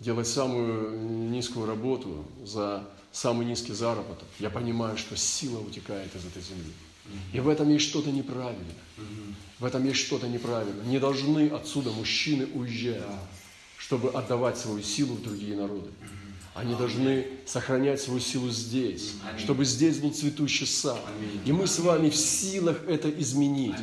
делать 0.00 0.26
самую 0.26 1.30
низкую 1.30 1.66
работу 1.66 2.24
за 2.44 2.84
самый 3.12 3.46
низкий 3.46 3.72
заработок, 3.72 4.26
я 4.40 4.50
понимаю, 4.50 4.98
что 4.98 5.16
сила 5.16 5.60
утекает 5.60 6.14
из 6.16 6.26
этой 6.26 6.42
земли. 6.42 6.72
И 7.32 7.40
в 7.40 7.48
этом 7.48 7.70
есть 7.70 7.88
что-то 7.88 8.10
неправильно. 8.10 8.64
В 9.58 9.64
этом 9.64 9.84
есть 9.84 10.00
что-то 10.00 10.28
неправильно. 10.28 10.82
Не 10.82 10.98
должны 10.98 11.48
отсюда 11.48 11.90
мужчины 11.90 12.46
уезжать, 12.54 13.02
чтобы 13.78 14.10
отдавать 14.10 14.58
свою 14.58 14.82
силу 14.82 15.14
в 15.14 15.22
другие 15.22 15.56
народы. 15.56 15.90
Они 16.56 16.74
должны 16.74 17.26
сохранять 17.44 18.00
свою 18.00 18.18
силу 18.18 18.48
здесь, 18.48 19.12
чтобы 19.38 19.66
здесь 19.66 19.98
был 19.98 20.10
цветущий 20.10 20.66
сад. 20.66 20.98
И 21.44 21.52
мы 21.52 21.66
с 21.66 21.78
вами 21.78 22.08
в 22.08 22.16
силах 22.16 22.78
это 22.88 23.10
изменить. 23.10 23.74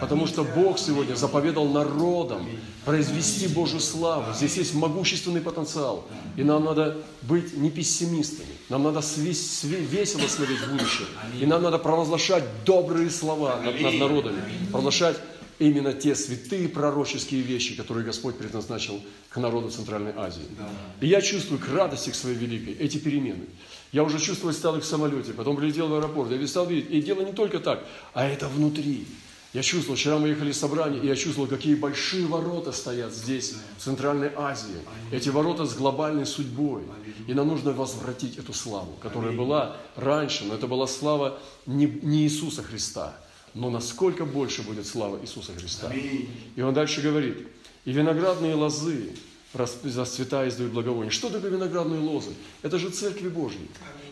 Потому 0.00 0.26
что 0.26 0.42
Бог 0.42 0.78
сегодня 0.78 1.14
заповедал 1.14 1.68
народам 1.68 2.48
произвести 2.86 3.48
Божью 3.48 3.80
славу. 3.80 4.32
Здесь 4.34 4.56
есть 4.56 4.74
могущественный 4.74 5.42
потенциал. 5.42 6.06
И 6.38 6.42
нам 6.42 6.64
надо 6.64 6.96
быть 7.20 7.54
не 7.54 7.70
пессимистами. 7.70 8.48
Нам 8.70 8.82
надо 8.82 9.02
весело 9.16 10.26
смотреть 10.26 10.60
в 10.60 10.72
будущее. 10.72 11.08
И 11.38 11.44
нам 11.44 11.62
надо 11.62 11.78
провозглашать 11.78 12.44
добрые 12.64 13.10
слова 13.10 13.60
над, 13.60 13.78
над 13.78 13.94
народами. 13.96 14.40
Провозглашать 14.70 15.18
именно 15.62 15.92
те 15.92 16.14
святые 16.14 16.68
пророческие 16.68 17.42
вещи, 17.42 17.76
которые 17.76 18.04
Господь 18.04 18.36
предназначил 18.36 19.00
к 19.28 19.36
народу 19.38 19.70
Центральной 19.70 20.12
Азии. 20.16 20.46
Да. 20.58 20.68
И 21.00 21.08
я 21.08 21.20
чувствую 21.20 21.60
к 21.60 21.68
радости 21.68 22.10
к 22.10 22.14
своей 22.14 22.36
великой 22.36 22.74
эти 22.74 22.98
перемены. 22.98 23.46
Я 23.92 24.04
уже 24.04 24.18
чувствовать 24.18 24.56
стал 24.56 24.76
их 24.76 24.84
в 24.84 24.86
самолете, 24.86 25.32
потом 25.32 25.56
прилетел 25.56 25.88
в 25.88 25.94
аэропорт, 25.94 26.30
я 26.30 26.46
стал 26.46 26.66
видеть. 26.66 26.90
И 26.90 27.02
дело 27.02 27.22
не 27.22 27.32
только 27.32 27.60
так, 27.60 27.84
а 28.14 28.26
это 28.26 28.48
внутри. 28.48 29.06
Я 29.52 29.62
чувствовал, 29.62 29.96
вчера 29.96 30.18
мы 30.18 30.28
ехали 30.28 30.50
в 30.50 30.56
собрание, 30.56 31.02
и 31.02 31.06
я 31.06 31.14
чувствовал, 31.14 31.46
какие 31.46 31.74
большие 31.74 32.26
ворота 32.26 32.72
стоят 32.72 33.12
здесь, 33.12 33.54
в 33.76 33.82
Центральной 33.82 34.30
Азии. 34.34 34.80
Эти 35.10 35.28
ворота 35.28 35.66
с 35.66 35.74
глобальной 35.74 36.24
судьбой. 36.24 36.84
И 37.26 37.34
нам 37.34 37.48
нужно 37.48 37.72
возвратить 37.72 38.38
эту 38.38 38.54
славу, 38.54 38.96
которая 39.02 39.36
была 39.36 39.76
раньше, 39.94 40.44
но 40.46 40.54
это 40.54 40.66
была 40.66 40.86
слава 40.86 41.38
не, 41.66 41.86
не 41.86 42.22
Иисуса 42.22 42.62
Христа, 42.62 43.14
но 43.54 43.70
насколько 43.70 44.24
больше 44.24 44.62
будет 44.62 44.86
слава 44.86 45.20
Иисуса 45.20 45.52
Христа. 45.52 45.92
И 45.92 46.60
он 46.60 46.74
дальше 46.74 47.00
говорит, 47.02 47.46
и 47.84 47.92
виноградные 47.92 48.54
лозы 48.54 49.10
расцветая 49.52 50.48
издают 50.48 50.72
благовоние. 50.72 51.10
Что 51.10 51.28
такое 51.28 51.50
виноградные 51.50 52.00
лозы? 52.00 52.30
Это 52.62 52.78
же 52.78 52.90
церкви 52.90 53.28
Божьи. 53.28 53.68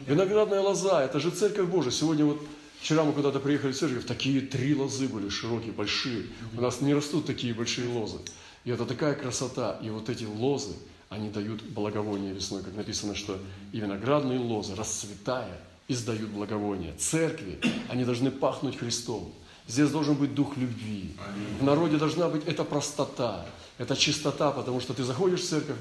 Виноградная 0.07 0.61
лоза, 0.61 1.05
это 1.05 1.21
же 1.21 1.31
церковь 1.31 1.69
Божья. 1.69 1.91
Сегодня 1.91 2.25
вот 2.25 2.41
Вчера 2.81 3.05
мы 3.05 3.13
куда-то 3.13 3.41
приехали 3.41 3.73
в 3.73 3.79
церковь, 3.79 4.07
такие 4.07 4.41
три 4.41 4.75
лозы 4.75 5.07
были 5.07 5.29
широкие, 5.29 5.71
большие. 5.71 6.25
У 6.57 6.63
нас 6.63 6.81
не 6.81 6.95
растут 6.95 7.27
такие 7.27 7.53
большие 7.53 7.87
лозы. 7.89 8.17
И 8.65 8.71
это 8.71 8.87
такая 8.87 9.15
красота. 9.15 9.79
И 9.83 9.91
вот 9.91 10.09
эти 10.09 10.25
лозы, 10.25 10.73
они 11.11 11.29
дают 11.29 11.63
благовоние 11.63 12.33
весной, 12.33 12.63
как 12.63 12.75
написано, 12.75 13.15
что 13.15 13.39
и 13.73 13.81
виноградные 13.81 14.39
лозы, 14.39 14.75
расцветая, 14.75 15.61
издают 15.91 16.31
благовоние. 16.31 16.95
Церкви, 16.99 17.59
они 17.89 18.05
должны 18.05 18.31
пахнуть 18.31 18.79
Христом. 18.79 19.33
Здесь 19.67 19.91
должен 19.91 20.15
быть 20.15 20.35
дух 20.35 20.57
любви. 20.57 21.17
В 21.61 21.65
народе 21.65 21.97
должна 21.97 22.29
быть 22.29 22.45
эта 22.47 22.65
простота, 22.65 23.47
эта 23.77 23.97
чистота, 23.97 24.53
потому 24.53 24.81
что 24.81 24.95
ты 24.95 25.03
заходишь 25.03 25.41
в 25.41 25.49
церковь 25.49 25.77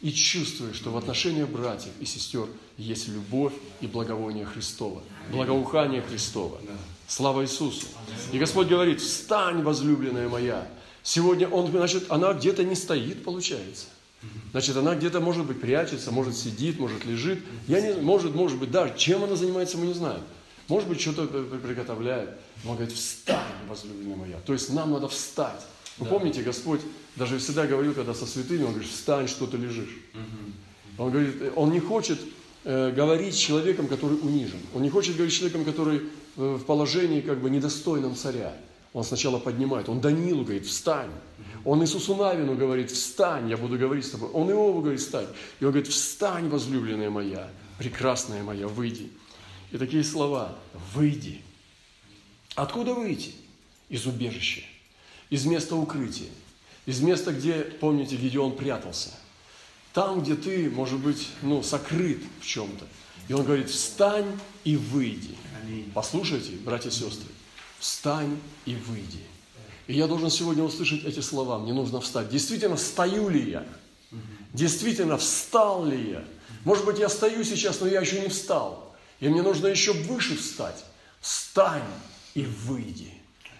и 0.00 0.12
чувствуешь, 0.12 0.76
что 0.76 0.90
в 0.90 0.96
отношениях 0.96 1.48
братьев 1.48 1.92
и 1.98 2.04
сестер 2.04 2.46
есть 2.76 3.08
любовь 3.08 3.54
и 3.80 3.86
благовоние 3.86 4.44
Христова, 4.44 5.02
благоухание 5.30 6.02
Христова. 6.02 6.60
Слава 7.06 7.42
Иисусу. 7.42 7.86
И 8.32 8.38
Господь 8.38 8.68
говорит, 8.68 9.00
встань, 9.00 9.62
возлюбленная 9.62 10.28
моя. 10.28 10.68
Сегодня 11.02 11.48
Он, 11.48 11.70
значит, 11.70 12.10
она 12.10 12.32
где-то 12.32 12.64
не 12.64 12.74
стоит, 12.74 13.24
получается. 13.24 13.86
Значит, 14.52 14.76
она 14.76 14.94
где-то, 14.94 15.20
может 15.20 15.46
быть, 15.46 15.60
прячется, 15.60 16.12
может, 16.12 16.36
сидит, 16.36 16.78
может, 16.78 17.04
лежит. 17.04 17.40
Я 17.66 17.80
не, 17.80 18.00
может, 18.00 18.34
может 18.34 18.58
быть, 18.58 18.70
да, 18.70 18.90
чем 18.90 19.24
она 19.24 19.34
занимается, 19.34 19.76
мы 19.78 19.86
не 19.86 19.94
знаем. 19.94 20.20
Может 20.68 20.88
быть, 20.88 21.00
что-то 21.00 21.26
приготовляет. 21.26 22.30
Он 22.64 22.76
говорит, 22.76 22.94
встань, 22.94 23.38
возлюбленная 23.68 24.16
моя. 24.16 24.36
То 24.46 24.52
есть 24.52 24.72
нам 24.72 24.92
надо 24.92 25.08
встать. 25.08 25.60
Вы 25.98 26.06
да. 26.06 26.10
помните, 26.10 26.42
Господь 26.42 26.80
даже 27.16 27.38
всегда 27.38 27.66
говорил, 27.66 27.94
когда 27.94 28.14
со 28.14 28.26
святыми, 28.26 28.62
Он 28.62 28.70
говорит, 28.70 28.90
встань, 28.90 29.28
что 29.28 29.46
ты 29.46 29.56
лежишь. 29.56 29.96
Угу. 30.14 31.04
Он 31.04 31.10
говорит, 31.10 31.52
Он 31.56 31.70
не 31.70 31.80
хочет 31.80 32.18
э, 32.64 32.92
говорить 32.92 33.34
с 33.34 33.38
человеком, 33.38 33.88
который 33.88 34.18
унижен. 34.18 34.60
Он 34.74 34.82
не 34.82 34.90
хочет 34.90 35.16
говорить 35.16 35.34
с 35.34 35.36
человеком, 35.36 35.64
который 35.64 35.98
э, 35.98 36.00
в 36.36 36.64
положении 36.64 37.20
как 37.20 37.40
бы 37.40 37.50
недостойном 37.50 38.16
царя. 38.16 38.54
Он 38.94 39.02
сначала 39.02 39.40
поднимает. 39.40 39.88
Он 39.88 40.00
Данилу 40.00 40.44
говорит, 40.44 40.66
встань. 40.66 41.10
Он 41.64 41.82
Иисусу 41.82 42.14
Навину 42.14 42.54
говорит, 42.54 42.92
встань, 42.92 43.50
я 43.50 43.56
буду 43.56 43.76
говорить 43.76 44.06
с 44.06 44.10
тобой. 44.10 44.30
Он 44.30 44.48
Иову 44.48 44.80
говорит, 44.80 45.00
встань. 45.00 45.26
И 45.58 45.64
он 45.64 45.72
говорит, 45.72 45.90
встань, 45.90 46.48
возлюбленная 46.48 47.10
моя, 47.10 47.50
прекрасная 47.76 48.44
моя, 48.44 48.68
выйди. 48.68 49.10
И 49.72 49.78
такие 49.78 50.04
слова, 50.04 50.56
выйди. 50.94 51.42
Откуда 52.54 52.94
выйти? 52.94 53.34
Из 53.88 54.06
убежища, 54.06 54.62
из 55.28 55.44
места 55.44 55.74
укрытия, 55.76 56.30
из 56.86 57.00
места, 57.00 57.32
где, 57.32 57.62
помните, 57.62 58.16
Гедеон 58.16 58.56
прятался. 58.56 59.10
Там, 59.92 60.22
где 60.22 60.36
ты, 60.36 60.70
может 60.70 61.00
быть, 61.00 61.28
ну, 61.42 61.62
сокрыт 61.62 62.20
в 62.40 62.46
чем-то. 62.46 62.86
И 63.28 63.32
он 63.32 63.44
говорит, 63.44 63.70
встань 63.70 64.38
и 64.62 64.76
выйди. 64.76 65.36
Послушайте, 65.94 66.52
братья 66.64 66.88
и 66.90 66.92
сестры, 66.92 67.28
встань 67.78 68.38
и 68.66 68.74
выйди. 68.74 69.20
И 69.86 69.94
я 69.94 70.06
должен 70.06 70.30
сегодня 70.30 70.62
услышать 70.62 71.04
эти 71.04 71.20
слова. 71.20 71.58
Мне 71.58 71.72
нужно 71.72 72.00
встать. 72.00 72.30
Действительно, 72.30 72.76
стою 72.76 73.28
ли 73.28 73.50
я? 73.50 73.66
Действительно, 74.52 75.18
встал 75.18 75.84
ли 75.84 76.12
я? 76.12 76.24
Может 76.64 76.84
быть, 76.86 76.98
я 76.98 77.08
стою 77.08 77.44
сейчас, 77.44 77.80
но 77.80 77.86
я 77.86 78.00
еще 78.00 78.20
не 78.20 78.28
встал. 78.28 78.94
И 79.20 79.28
мне 79.28 79.42
нужно 79.42 79.66
еще 79.66 79.92
выше 79.92 80.36
встать. 80.36 80.84
Встань 81.20 81.82
и 82.34 82.44
выйди. 82.44 83.12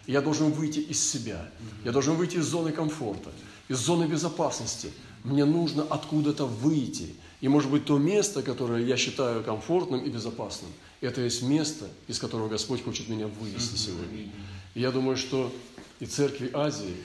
Я 0.07 0.21
должен 0.21 0.51
выйти 0.51 0.81
из 0.81 1.03
себя. 1.11 1.47
Я 1.85 1.93
должен 1.93 2.17
выйти 2.17 2.37
из 2.37 2.45
зоны 2.45 2.73
комфорта, 2.73 3.31
из 3.69 3.79
зоны 3.79 4.05
безопасности. 4.05 4.93
Мне 5.23 5.45
нужно 5.45 5.83
откуда-то 5.89 6.47
выйти. 6.47 7.15
И 7.41 7.49
может 7.49 7.71
быть 7.71 7.85
то 7.85 7.99
место, 7.99 8.43
которое 8.43 8.85
я 8.85 8.97
считаю 8.97 9.43
комфортным 9.43 10.01
и 10.01 10.11
безопасным, 10.11 10.71
это 11.05 11.21
есть 11.21 11.43
место, 11.43 11.89
из 12.09 12.19
которого 12.19 12.49
Господь 12.49 12.83
хочет 12.85 13.09
меня 13.09 13.27
вывести 13.27 13.77
сегодня. 13.77 14.31
И 14.75 14.81
я 14.81 14.91
думаю, 14.91 15.17
что 15.17 15.53
и 16.01 16.07
церкви 16.07 16.51
Азии, 16.53 16.97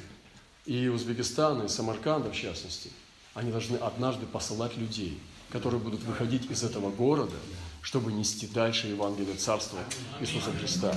и 0.66 0.88
Узбекистана, 0.88 1.64
и 1.64 1.68
Самарканда 1.68 2.32
в 2.32 2.36
частности, 2.36 2.92
они 3.34 3.52
должны 3.52 3.78
однажды 3.78 4.26
посылать 4.26 4.78
людей, 4.78 5.20
которые 5.52 5.80
будут 5.80 6.04
выходить 6.04 6.50
из 6.50 6.64
этого 6.64 6.92
города, 6.92 7.36
чтобы 7.82 8.12
нести 8.12 8.48
дальше 8.48 8.88
Евангелие 8.88 9.36
Царства 9.36 9.80
Иисуса 10.20 10.52
Христа. 10.52 10.96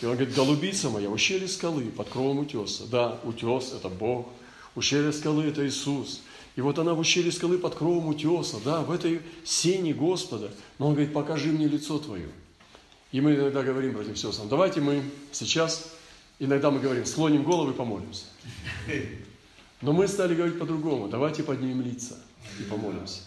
И 0.00 0.06
он 0.06 0.14
говорит, 0.14 0.34
голубица 0.34 0.90
моя, 0.90 1.10
ущелье 1.10 1.48
скалы 1.48 1.90
под 1.90 2.08
кровом 2.08 2.38
утеса. 2.38 2.84
Да, 2.86 3.18
утес– 3.24 3.72
это 3.76 3.88
Бог, 3.88 4.28
ущелье 4.74 5.12
скалы– 5.12 5.44
это 5.46 5.66
Иисус. 5.66 6.20
И 6.58 6.60
вот 6.60 6.78
она 6.78 6.92
в 6.92 6.98
ущелье 6.98 7.32
скалы 7.32 7.56
под 7.56 7.76
кровом 7.76 8.08
утеса, 8.08 8.56
да, 8.64 8.82
в 8.82 8.90
этой 8.90 9.22
сене 9.44 9.94
Господа. 9.94 10.50
Но 10.78 10.88
он 10.88 10.94
говорит, 10.94 11.14
покажи 11.14 11.52
мне 11.52 11.68
лицо 11.68 11.98
Твое. 11.98 12.28
И 13.12 13.20
мы 13.20 13.36
иногда 13.36 13.62
говорим, 13.62 13.92
братьям 13.94 14.14
и 14.14 14.16
сестрам, 14.18 14.48
давайте 14.48 14.80
мы 14.80 15.02
сейчас 15.32 15.94
Иногда 16.40 16.70
мы 16.70 16.78
говорим, 16.78 17.04
склоним 17.04 17.42
головы 17.42 17.72
и 17.72 17.74
помолимся. 17.74 18.26
Но 19.80 19.92
мы 19.92 20.06
стали 20.06 20.34
говорить 20.34 20.58
по-другому. 20.58 21.08
Давайте 21.08 21.42
поднимем 21.42 21.80
лица 21.82 22.16
и 22.60 22.62
помолимся. 22.62 23.22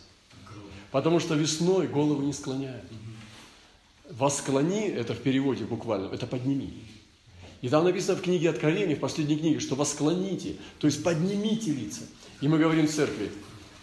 Потому 0.91 1.19
что 1.19 1.35
весной 1.35 1.87
голову 1.87 2.21
не 2.21 2.33
склоняют. 2.33 2.85
Восклони, 4.09 4.87
это 4.87 5.13
в 5.13 5.19
переводе 5.19 5.63
буквально, 5.63 6.13
это 6.13 6.27
подними. 6.27 6.73
И 7.61 7.69
там 7.69 7.83
написано 7.83 8.17
в 8.17 8.21
книге 8.21 8.49
Откровения, 8.49 8.95
в 8.95 8.99
последней 8.99 9.37
книге, 9.37 9.59
что 9.59 9.75
восклоните, 9.75 10.55
то 10.79 10.87
есть 10.87 11.03
поднимите 11.03 11.71
лица. 11.71 12.01
И 12.41 12.47
мы 12.47 12.57
говорим 12.57 12.87
в 12.87 12.91
церкви, 12.91 13.31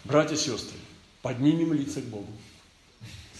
братья 0.03 0.35
и 0.35 0.37
сестры, 0.37 0.77
поднимем 1.21 1.73
лица 1.73 2.01
к 2.01 2.05
Богу. 2.05 2.27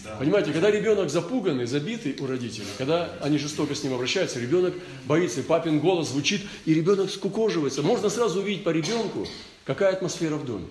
Да. 0.02 0.16
Понимаете, 0.16 0.52
когда 0.52 0.70
ребенок 0.70 1.10
запуганный, 1.10 1.66
забитый 1.66 2.16
у 2.20 2.26
родителей, 2.26 2.66
когда 2.78 3.12
они 3.20 3.36
жестоко 3.36 3.74
с 3.74 3.82
ним 3.82 3.92
обращаются, 3.92 4.40
ребенок 4.40 4.72
боится, 5.04 5.40
и 5.40 5.42
папин 5.42 5.78
голос 5.78 6.08
звучит, 6.08 6.40
и 6.64 6.72
ребенок 6.72 7.10
скукоживается. 7.10 7.82
Можно 7.82 8.08
сразу 8.08 8.40
увидеть 8.40 8.64
по 8.64 8.70
ребенку, 8.70 9.26
какая 9.64 9.92
атмосфера 9.92 10.36
в 10.36 10.46
доме. 10.46 10.66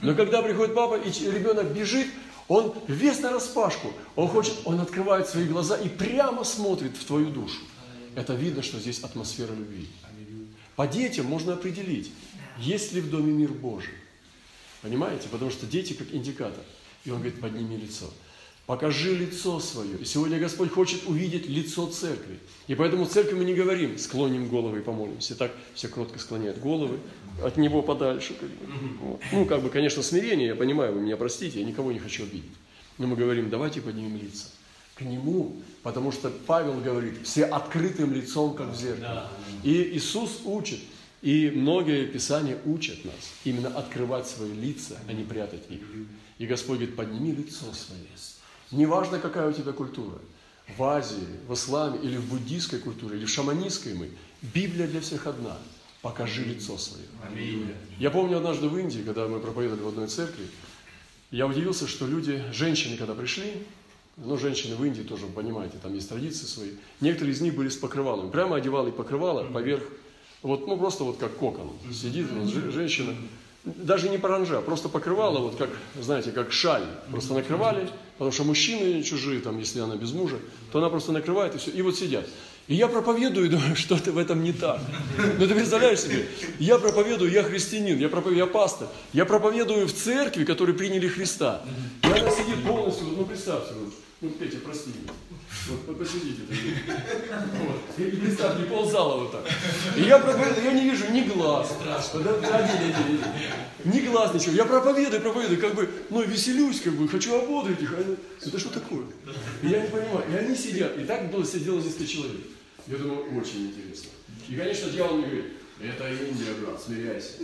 Но 0.00 0.14
когда 0.14 0.40
приходит 0.40 0.74
папа, 0.74 0.98
и 0.98 1.30
ребенок 1.30 1.72
бежит, 1.74 2.08
он 2.48 2.74
весь 2.88 3.20
на 3.20 3.32
распашку, 3.32 3.92
он 4.16 4.28
хочет, 4.28 4.54
он 4.64 4.80
открывает 4.80 5.28
свои 5.28 5.44
глаза 5.44 5.76
и 5.76 5.88
прямо 5.88 6.44
смотрит 6.44 6.96
в 6.96 7.04
твою 7.04 7.28
душу. 7.28 7.60
Это 8.14 8.34
видно, 8.34 8.62
что 8.62 8.78
здесь 8.78 9.00
атмосфера 9.00 9.52
любви. 9.52 9.88
По 10.74 10.86
детям 10.86 11.26
можно 11.26 11.52
определить, 11.52 12.10
есть 12.58 12.92
ли 12.92 13.00
в 13.00 13.10
доме 13.10 13.32
мир 13.32 13.50
Божий. 13.50 13.94
Понимаете? 14.82 15.28
Потому 15.30 15.50
что 15.50 15.66
дети 15.66 15.92
как 15.92 16.12
индикатор. 16.12 16.64
И 17.04 17.10
он 17.10 17.18
говорит, 17.18 17.40
подними 17.40 17.76
лицо. 17.76 18.06
Покажи 18.66 19.14
лицо 19.16 19.58
свое. 19.58 19.98
И 19.98 20.04
сегодня 20.04 20.38
Господь 20.38 20.70
хочет 20.70 21.06
увидеть 21.06 21.48
лицо 21.48 21.86
церкви. 21.88 22.38
И 22.68 22.74
поэтому 22.74 23.06
церкви 23.06 23.34
мы 23.34 23.44
не 23.44 23.54
говорим, 23.54 23.98
склоним 23.98 24.48
головы 24.48 24.78
и 24.78 24.82
помолимся. 24.82 25.34
И 25.34 25.36
так 25.36 25.52
все 25.74 25.88
кротко 25.88 26.18
склоняют 26.18 26.60
головы, 26.60 27.00
от 27.42 27.56
Него 27.56 27.82
подальше. 27.82 28.34
Как 28.34 28.48
бы. 28.48 28.66
вот. 29.00 29.20
Ну, 29.32 29.46
как 29.46 29.62
бы, 29.62 29.68
конечно, 29.68 30.02
смирение, 30.02 30.48
я 30.48 30.54
понимаю, 30.54 30.94
вы 30.94 31.00
меня 31.00 31.16
простите, 31.16 31.60
я 31.60 31.66
никого 31.66 31.90
не 31.90 31.98
хочу 31.98 32.22
обидеть. 32.22 32.52
Но 32.98 33.08
мы 33.08 33.16
говорим, 33.16 33.50
давайте 33.50 33.80
поднимем 33.80 34.16
лица 34.16 34.48
к 34.94 35.00
Нему, 35.00 35.56
потому 35.82 36.12
что 36.12 36.30
Павел 36.30 36.74
говорит, 36.80 37.14
все 37.24 37.44
открытым 37.44 38.12
лицом, 38.12 38.54
как 38.54 38.68
в 38.68 38.76
зеркале. 38.76 39.22
И 39.64 39.96
Иисус 39.96 40.40
учит, 40.44 40.80
и 41.22 41.50
многие 41.50 42.06
Писания 42.06 42.58
учат 42.64 43.04
нас 43.04 43.14
именно 43.44 43.68
открывать 43.68 44.26
свои 44.26 44.52
лица, 44.52 44.98
а 45.08 45.12
не 45.12 45.22
прятать 45.22 45.70
их. 45.70 45.80
И 46.38 46.46
Господь 46.46 46.78
говорит, 46.78 46.96
подними 46.96 47.32
лицо 47.32 47.72
свое. 47.72 48.02
Неважно, 48.72 49.18
какая 49.18 49.48
у 49.48 49.52
тебя 49.52 49.72
культура. 49.72 50.18
В 50.76 50.82
Азии, 50.82 51.26
в 51.46 51.54
исламе 51.54 52.00
или 52.02 52.16
в 52.16 52.28
буддийской 52.28 52.80
культуре, 52.80 53.18
или 53.18 53.24
в 53.24 53.30
шаманистской 53.30 53.94
мы. 53.94 54.10
Библия 54.40 54.88
для 54.88 55.00
всех 55.00 55.26
одна. 55.26 55.56
Покажи 56.00 56.42
лицо 56.42 56.76
свое. 56.76 57.06
Я 57.98 58.10
помню 58.10 58.38
однажды 58.38 58.68
в 58.68 58.76
Индии, 58.76 59.02
когда 59.02 59.28
мы 59.28 59.38
проповедовали 59.38 59.82
в 59.82 59.88
одной 59.88 60.08
церкви, 60.08 60.46
я 61.30 61.46
удивился, 61.46 61.86
что 61.86 62.06
люди, 62.06 62.42
женщины, 62.52 62.96
когда 62.96 63.14
пришли, 63.14 63.52
ну, 64.16 64.36
женщины 64.36 64.74
в 64.74 64.84
Индии 64.84 65.02
тоже, 65.02 65.26
понимаете, 65.26 65.78
там 65.80 65.94
есть 65.94 66.08
традиции 66.08 66.46
свои. 66.46 66.70
Некоторые 67.00 67.34
из 67.34 67.40
них 67.40 67.54
были 67.54 67.68
с 67.68 67.76
покрывалом. 67.76 68.30
Прямо 68.32 68.56
одевал 68.56 68.88
и 68.88 68.90
покрывало 68.90 69.44
поверх, 69.44 69.84
вот, 70.42 70.66
ну, 70.66 70.76
просто 70.76 71.04
вот 71.04 71.18
как 71.18 71.36
кокон. 71.36 71.70
Сидит 71.92 72.26
вот, 72.30 72.48
женщина, 72.72 73.14
даже 73.64 74.08
не 74.08 74.18
паранжа, 74.18 74.60
просто 74.60 74.88
покрывала, 74.88 75.38
вот 75.38 75.56
как, 75.56 75.70
знаете, 76.00 76.32
как 76.32 76.52
шаль. 76.52 76.84
Просто 77.10 77.34
накрывали, 77.34 77.88
потому 78.14 78.32
что 78.32 78.44
мужчины 78.44 79.02
чужие, 79.02 79.40
там, 79.40 79.58
если 79.58 79.80
она 79.80 79.96
без 79.96 80.12
мужа, 80.12 80.38
то 80.72 80.78
она 80.78 80.88
просто 80.88 81.12
накрывает 81.12 81.54
и 81.54 81.58
все. 81.58 81.70
И 81.70 81.82
вот 81.82 81.96
сидят. 81.96 82.26
И 82.68 82.74
я 82.74 82.88
проповедую 82.88 83.50
думаю, 83.50 83.76
что-то 83.76 84.12
в 84.12 84.18
этом 84.18 84.42
не 84.42 84.52
так. 84.52 84.80
Ну 85.38 85.46
ты 85.46 85.54
представляешь 85.54 86.00
себе, 86.00 86.26
я 86.58 86.78
проповедую, 86.78 87.30
я 87.30 87.42
христианин, 87.42 87.98
я 87.98 88.08
проповедую, 88.08 88.46
я 88.46 88.52
пастор. 88.52 88.88
Я 89.12 89.24
проповедую 89.24 89.86
в 89.86 89.92
церкви, 89.92 90.44
которые 90.44 90.76
приняли 90.76 91.06
Христа. 91.06 91.62
Полностью, 92.02 92.41
ну 92.41 92.41
представьте, 93.42 93.74
вот, 93.74 93.92
ну 94.20 94.30
Петя, 94.30 94.58
прости. 94.58 94.90
Вот, 95.68 95.98
посидите. 95.98 96.42
Вот. 96.46 97.98
И 97.98 98.16
представьте, 98.16 98.64
ползала 98.64 99.18
вот 99.22 99.32
так. 99.32 99.44
И 99.96 100.02
я 100.02 100.18
проповедую, 100.18 100.64
я 100.64 100.72
не 100.72 100.88
вижу 100.88 101.10
ни 101.10 101.22
глаз. 101.22 101.76
Подожди, 102.12 102.46
один, 102.46 102.94
один, 102.94 103.20
Ни 103.84 104.00
глаз, 104.06 104.34
ничего. 104.34 104.52
Я 104.54 104.64
проповедую, 104.64 105.20
проповедую, 105.20 105.60
как 105.60 105.74
бы, 105.74 105.90
ну, 106.10 106.22
веселюсь, 106.22 106.80
как 106.80 106.94
бы, 106.94 107.08
хочу 107.08 107.34
ободрить 107.34 107.82
их. 107.82 107.94
Это 108.44 108.58
что 108.58 108.70
такое? 108.70 109.06
И 109.62 109.68
я 109.68 109.82
не 109.82 109.88
понимаю. 109.88 110.24
И 110.30 110.34
они 110.36 110.56
сидят. 110.56 110.96
И 110.98 111.04
так 111.04 111.30
было 111.30 111.44
сидело 111.44 111.80
несколько 111.80 112.06
человек. 112.06 112.40
Я 112.86 112.98
думаю, 112.98 113.24
очень 113.40 113.66
интересно. 113.66 114.10
И, 114.48 114.54
конечно, 114.54 114.88
дьявол 114.90 115.16
мне 115.16 115.26
говорит, 115.26 115.52
это 115.80 116.08
Индия, 116.08 116.54
брат, 116.64 116.80
смиряйся. 116.80 117.42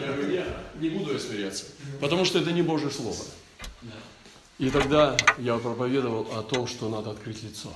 Я 0.00 0.12
говорю, 0.12 0.32
нет, 0.32 0.48
не 0.80 0.90
буду 0.90 1.12
я 1.12 1.18
смиряться. 1.18 1.66
Потому 2.00 2.24
что 2.24 2.40
это 2.40 2.50
не 2.50 2.62
Божье 2.62 2.90
Слово. 2.90 3.24
И 4.58 4.70
тогда 4.70 5.16
я 5.38 5.58
проповедовал 5.58 6.28
о 6.38 6.42
том, 6.42 6.66
что 6.66 6.88
надо 6.88 7.10
открыть 7.10 7.42
лицо. 7.42 7.72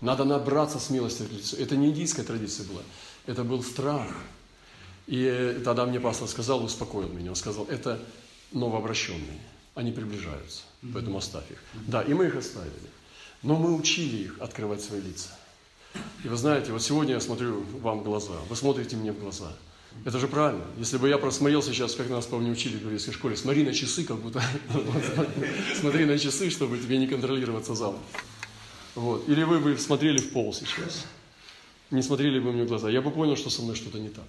Надо 0.00 0.24
набраться 0.24 0.78
смелости 0.78 1.24
к 1.24 1.30
лицу. 1.30 1.56
Это 1.56 1.76
не 1.76 1.88
индийская 1.88 2.22
традиция 2.22 2.66
была. 2.66 2.80
Это 3.26 3.44
был 3.44 3.62
страх. 3.62 4.10
И 5.06 5.60
тогда 5.64 5.84
мне 5.84 6.00
пастор 6.00 6.28
сказал, 6.28 6.64
успокоил 6.64 7.08
меня. 7.08 7.30
Он 7.30 7.36
сказал, 7.36 7.66
это 7.66 8.02
новообращенные. 8.52 9.40
Они 9.74 9.92
приближаются, 9.92 10.62
поэтому 10.92 11.18
оставь 11.18 11.50
их. 11.50 11.58
Да, 11.86 12.02
и 12.02 12.12
мы 12.14 12.26
их 12.26 12.36
оставили. 12.36 12.72
Но 13.42 13.56
мы 13.56 13.74
учили 13.74 14.24
их 14.24 14.40
открывать 14.40 14.82
свои 14.82 15.00
лица. 15.00 15.30
И 16.24 16.28
вы 16.28 16.36
знаете, 16.36 16.72
вот 16.72 16.82
сегодня 16.82 17.14
я 17.14 17.20
смотрю 17.20 17.62
вам 17.80 18.00
в 18.00 18.04
глаза, 18.04 18.34
вы 18.48 18.56
смотрите 18.56 18.96
мне 18.96 19.12
в 19.12 19.20
глаза. 19.20 19.52
Это 20.04 20.18
же 20.18 20.28
правильно. 20.28 20.64
Если 20.78 20.96
бы 20.96 21.08
я 21.08 21.18
просмотрел 21.18 21.62
сейчас, 21.62 21.94
как 21.94 22.08
нас, 22.08 22.26
помню, 22.26 22.52
учили 22.52 22.76
в 22.76 22.82
еврейской 22.82 23.12
школе, 23.12 23.36
смотри 23.36 23.64
на 23.64 23.74
часы, 23.74 24.04
как 24.04 24.16
будто 24.16 24.42
смотри 25.80 26.06
на 26.06 26.18
часы, 26.18 26.48
чтобы 26.50 26.78
тебе 26.78 26.96
не 26.98 27.06
контролироваться 27.06 27.74
залом. 27.74 28.00
Вот. 28.94 29.28
Или 29.28 29.42
вы 29.42 29.58
бы 29.60 29.76
смотрели 29.76 30.18
в 30.18 30.32
пол 30.32 30.54
сейчас, 30.54 31.06
не 31.90 32.02
смотрели 32.02 32.38
бы 32.38 32.52
мне 32.52 32.64
в 32.64 32.68
глаза, 32.68 32.88
я 32.88 33.02
бы 33.02 33.10
понял, 33.10 33.36
что 33.36 33.50
со 33.50 33.62
мной 33.62 33.76
что-то 33.76 33.98
не 33.98 34.08
так. 34.08 34.24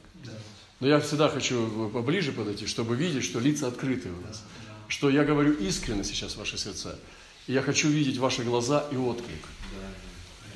Но 0.82 0.88
я 0.88 1.00
всегда 1.00 1.30
хочу 1.30 1.90
поближе 1.90 2.32
подойти, 2.32 2.66
чтобы 2.66 2.96
видеть, 2.96 3.24
что 3.24 3.40
лица 3.40 3.68
открыты 3.68 4.10
у 4.10 4.28
нас. 4.28 4.44
Что 4.88 5.10
я 5.10 5.24
говорю 5.24 5.54
искренне 5.54 6.04
сейчас 6.04 6.34
в 6.34 6.38
ваши 6.38 6.58
сердца. 6.58 7.00
И 7.48 7.54
я 7.54 7.62
хочу 7.62 7.88
видеть 7.88 8.18
ваши 8.18 8.44
глаза 8.44 8.86
и 8.92 8.98
отклик. 8.98 9.46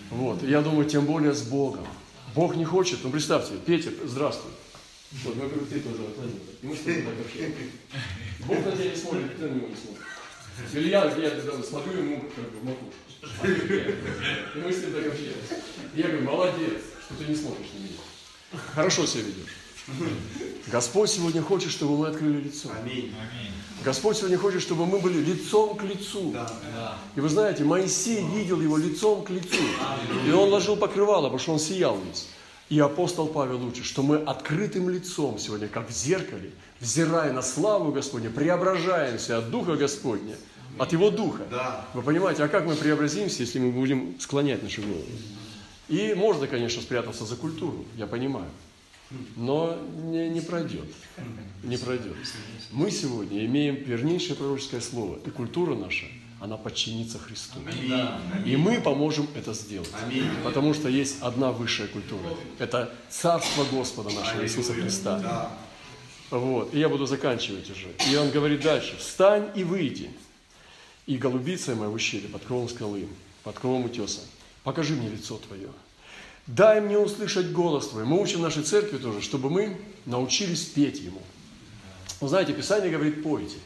Вот. 0.09 0.43
И 0.43 0.47
я 0.47 0.61
думаю, 0.61 0.89
тем 0.89 1.05
более 1.05 1.33
с 1.33 1.43
Богом. 1.43 1.85
Бог 2.33 2.55
не 2.55 2.65
хочет, 2.65 2.99
ну 3.03 3.11
представьте, 3.11 3.53
Петя, 3.65 3.91
здравствуй. 4.03 4.51
Вот, 5.11 5.35
мы 5.35 5.47
говорим, 5.47 5.65
ты 5.67 5.79
тоже 5.79 6.03
отклонил. 6.03 6.39
И 6.61 6.65
мы 6.65 6.75
с 6.75 6.79
тобой 6.79 7.03
так 7.03 7.25
общаемся. 7.25 7.59
Бог 8.45 8.65
на 8.65 8.71
тебя 8.71 8.89
не 8.89 8.95
смотрит, 8.95 9.37
ты 9.37 9.47
на 9.47 9.53
него 9.55 9.67
не 9.67 9.75
смотришь. 9.75 10.05
Или 10.73 10.89
я, 10.89 11.05
я 11.05 11.29
когда 11.29 11.63
смотрю 11.63 11.93
ему 11.93 12.21
как 12.35 12.51
бы 12.51 12.59
в 12.59 12.63
макушку. 12.65 13.05
И 14.55 14.59
мы 14.59 14.71
с 14.71 14.77
ним 14.81 14.93
так 14.93 15.07
общаемся. 15.07 15.55
И 15.93 15.99
я 15.99 16.07
говорю, 16.07 16.23
молодец, 16.23 16.81
что 17.05 17.15
ты 17.17 17.25
не 17.25 17.35
смотришь 17.35 17.67
на 17.73 17.79
меня. 17.79 18.61
Хорошо 18.73 19.05
себя 19.05 19.23
ведешь. 19.23 19.55
Господь 20.67 21.11
сегодня 21.11 21.41
хочет, 21.41 21.71
чтобы 21.71 21.97
мы 21.97 22.07
открыли 22.07 22.41
лицо. 22.41 22.69
Аминь. 22.81 23.13
Господь 23.83 24.17
сегодня 24.17 24.37
хочет, 24.37 24.61
чтобы 24.61 24.85
мы 24.85 24.99
были 24.99 25.19
лицом 25.19 25.77
к 25.77 25.83
лицу. 25.83 26.31
Да. 26.31 26.97
И 27.15 27.19
вы 27.19 27.29
знаете, 27.29 27.63
Моисей 27.63 28.25
видел 28.25 28.59
его 28.61 28.77
лицом 28.77 29.23
к 29.23 29.29
лицу. 29.29 29.61
И 30.25 30.31
он 30.31 30.49
ложил 30.49 30.75
покрывало, 30.75 31.23
потому 31.23 31.39
что 31.39 31.53
он 31.53 31.59
сиял 31.59 31.99
весь. 31.99 32.27
И 32.69 32.79
апостол 32.79 33.27
Павел 33.27 33.63
учит, 33.65 33.85
что 33.85 34.01
мы 34.01 34.17
открытым 34.17 34.89
лицом 34.89 35.37
сегодня, 35.37 35.67
как 35.67 35.89
в 35.89 35.93
зеркале, 35.93 36.51
взирая 36.79 37.31
на 37.31 37.41
славу 37.41 37.91
Господня, 37.91 38.29
преображаемся 38.29 39.37
от 39.37 39.51
Духа 39.51 39.75
Господня, 39.75 40.35
от 40.79 40.91
Его 40.91 41.11
Духа. 41.11 41.43
Да. 41.51 41.85
Вы 41.93 42.01
понимаете, 42.01 42.43
а 42.43 42.47
как 42.47 42.65
мы 42.65 42.75
преобразимся, 42.75 43.43
если 43.43 43.59
мы 43.59 43.71
будем 43.71 44.19
склонять 44.19 44.63
наши 44.63 44.81
головы? 44.81 45.05
И 45.89 46.15
можно, 46.15 46.47
конечно, 46.47 46.81
спрятаться 46.81 47.25
за 47.25 47.35
культуру, 47.35 47.85
я 47.95 48.07
понимаю 48.07 48.49
но 49.35 49.77
не, 50.03 50.29
не 50.29 50.41
пройдет. 50.41 50.85
Не 51.63 51.77
пройдет. 51.77 52.15
Мы 52.71 52.91
сегодня 52.91 53.45
имеем 53.45 53.75
вернейшее 53.75 54.35
пророческое 54.35 54.81
слово, 54.81 55.19
и 55.25 55.29
культура 55.29 55.75
наша, 55.75 56.05
она 56.39 56.57
подчинится 56.57 57.17
Христу. 57.17 57.59
И 58.45 58.55
мы 58.55 58.81
поможем 58.81 59.27
это 59.35 59.53
сделать. 59.53 59.91
Потому 60.43 60.73
что 60.73 60.89
есть 60.89 61.21
одна 61.21 61.51
высшая 61.51 61.87
культура. 61.87 62.35
Это 62.59 62.93
Царство 63.09 63.65
Господа 63.65 64.09
нашего 64.09 64.43
Иисуса 64.43 64.73
Христа. 64.73 65.51
Вот. 66.31 66.73
И 66.73 66.79
я 66.79 66.89
буду 66.89 67.05
заканчивать 67.05 67.69
уже. 67.69 67.87
И 68.11 68.15
он 68.15 68.31
говорит 68.31 68.61
дальше. 68.61 68.97
«Встань 68.97 69.49
и 69.55 69.63
выйди, 69.63 70.09
и 71.05 71.17
голубица 71.17 71.75
моя 71.75 71.89
в 71.89 71.93
ущелье 71.93 72.27
под 72.29 72.43
кровом 72.43 72.67
скалы, 72.67 73.07
под 73.43 73.57
кровом 73.59 73.85
утеса. 73.85 74.21
Покажи 74.63 74.95
мне 74.95 75.07
лицо 75.07 75.37
твое, 75.37 75.69
Дай 76.47 76.79
мне 76.79 76.97
услышать 76.97 77.51
голос 77.51 77.87
Твой. 77.87 78.05
Мы 78.05 78.21
учим 78.21 78.39
в 78.39 78.43
нашей 78.43 78.61
церкви 78.61 78.97
тоже, 78.97 79.21
чтобы 79.21 79.49
мы 79.49 79.77
научились 80.05 80.63
петь 80.63 80.99
Ему. 80.99 81.21
Вы 82.21 82.29
знаете, 82.29 82.53
Писание 82.53 82.91
говорит, 82.91 83.23
пойте. 83.23 83.57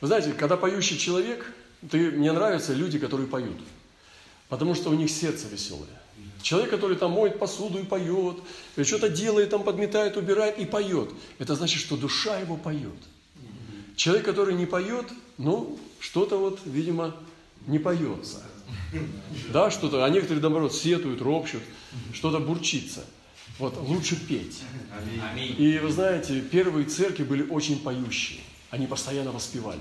Вы 0.00 0.06
знаете, 0.06 0.32
когда 0.32 0.56
поющий 0.56 0.98
человек, 0.98 1.52
ты, 1.90 2.10
мне 2.10 2.32
нравятся 2.32 2.74
люди, 2.74 2.98
которые 2.98 3.28
поют. 3.28 3.58
Потому 4.48 4.74
что 4.74 4.90
у 4.90 4.94
них 4.94 5.10
сердце 5.10 5.48
веселое. 5.48 5.88
Человек, 6.42 6.70
который 6.70 6.96
там 6.96 7.12
моет 7.12 7.38
посуду 7.38 7.78
и 7.78 7.82
поет, 7.82 8.36
что-то 8.82 9.08
делает, 9.08 9.50
там 9.50 9.64
подметает, 9.64 10.16
убирает 10.16 10.58
и 10.58 10.64
поет. 10.64 11.10
Это 11.38 11.56
значит, 11.56 11.80
что 11.80 11.96
душа 11.96 12.38
его 12.38 12.56
поет. 12.56 12.94
Человек, 13.96 14.24
который 14.24 14.54
не 14.54 14.66
поет, 14.66 15.06
ну, 15.38 15.78
что-то 15.98 16.38
вот, 16.38 16.60
видимо, 16.64 17.16
не 17.66 17.78
поется. 17.78 18.42
Да, 19.52 19.70
что-то, 19.70 20.04
а 20.04 20.10
некоторые, 20.10 20.40
наоборот, 20.40 20.74
сетуют, 20.74 21.20
ропщут, 21.20 21.62
что-то 22.12 22.38
бурчится. 22.38 23.04
Вот, 23.58 23.76
лучше 23.78 24.16
петь. 24.16 24.62
И 25.58 25.78
вы 25.78 25.90
знаете, 25.90 26.40
первые 26.40 26.86
церкви 26.86 27.24
были 27.24 27.42
очень 27.48 27.80
поющие. 27.80 28.40
Они 28.70 28.86
постоянно 28.86 29.32
воспевали. 29.32 29.80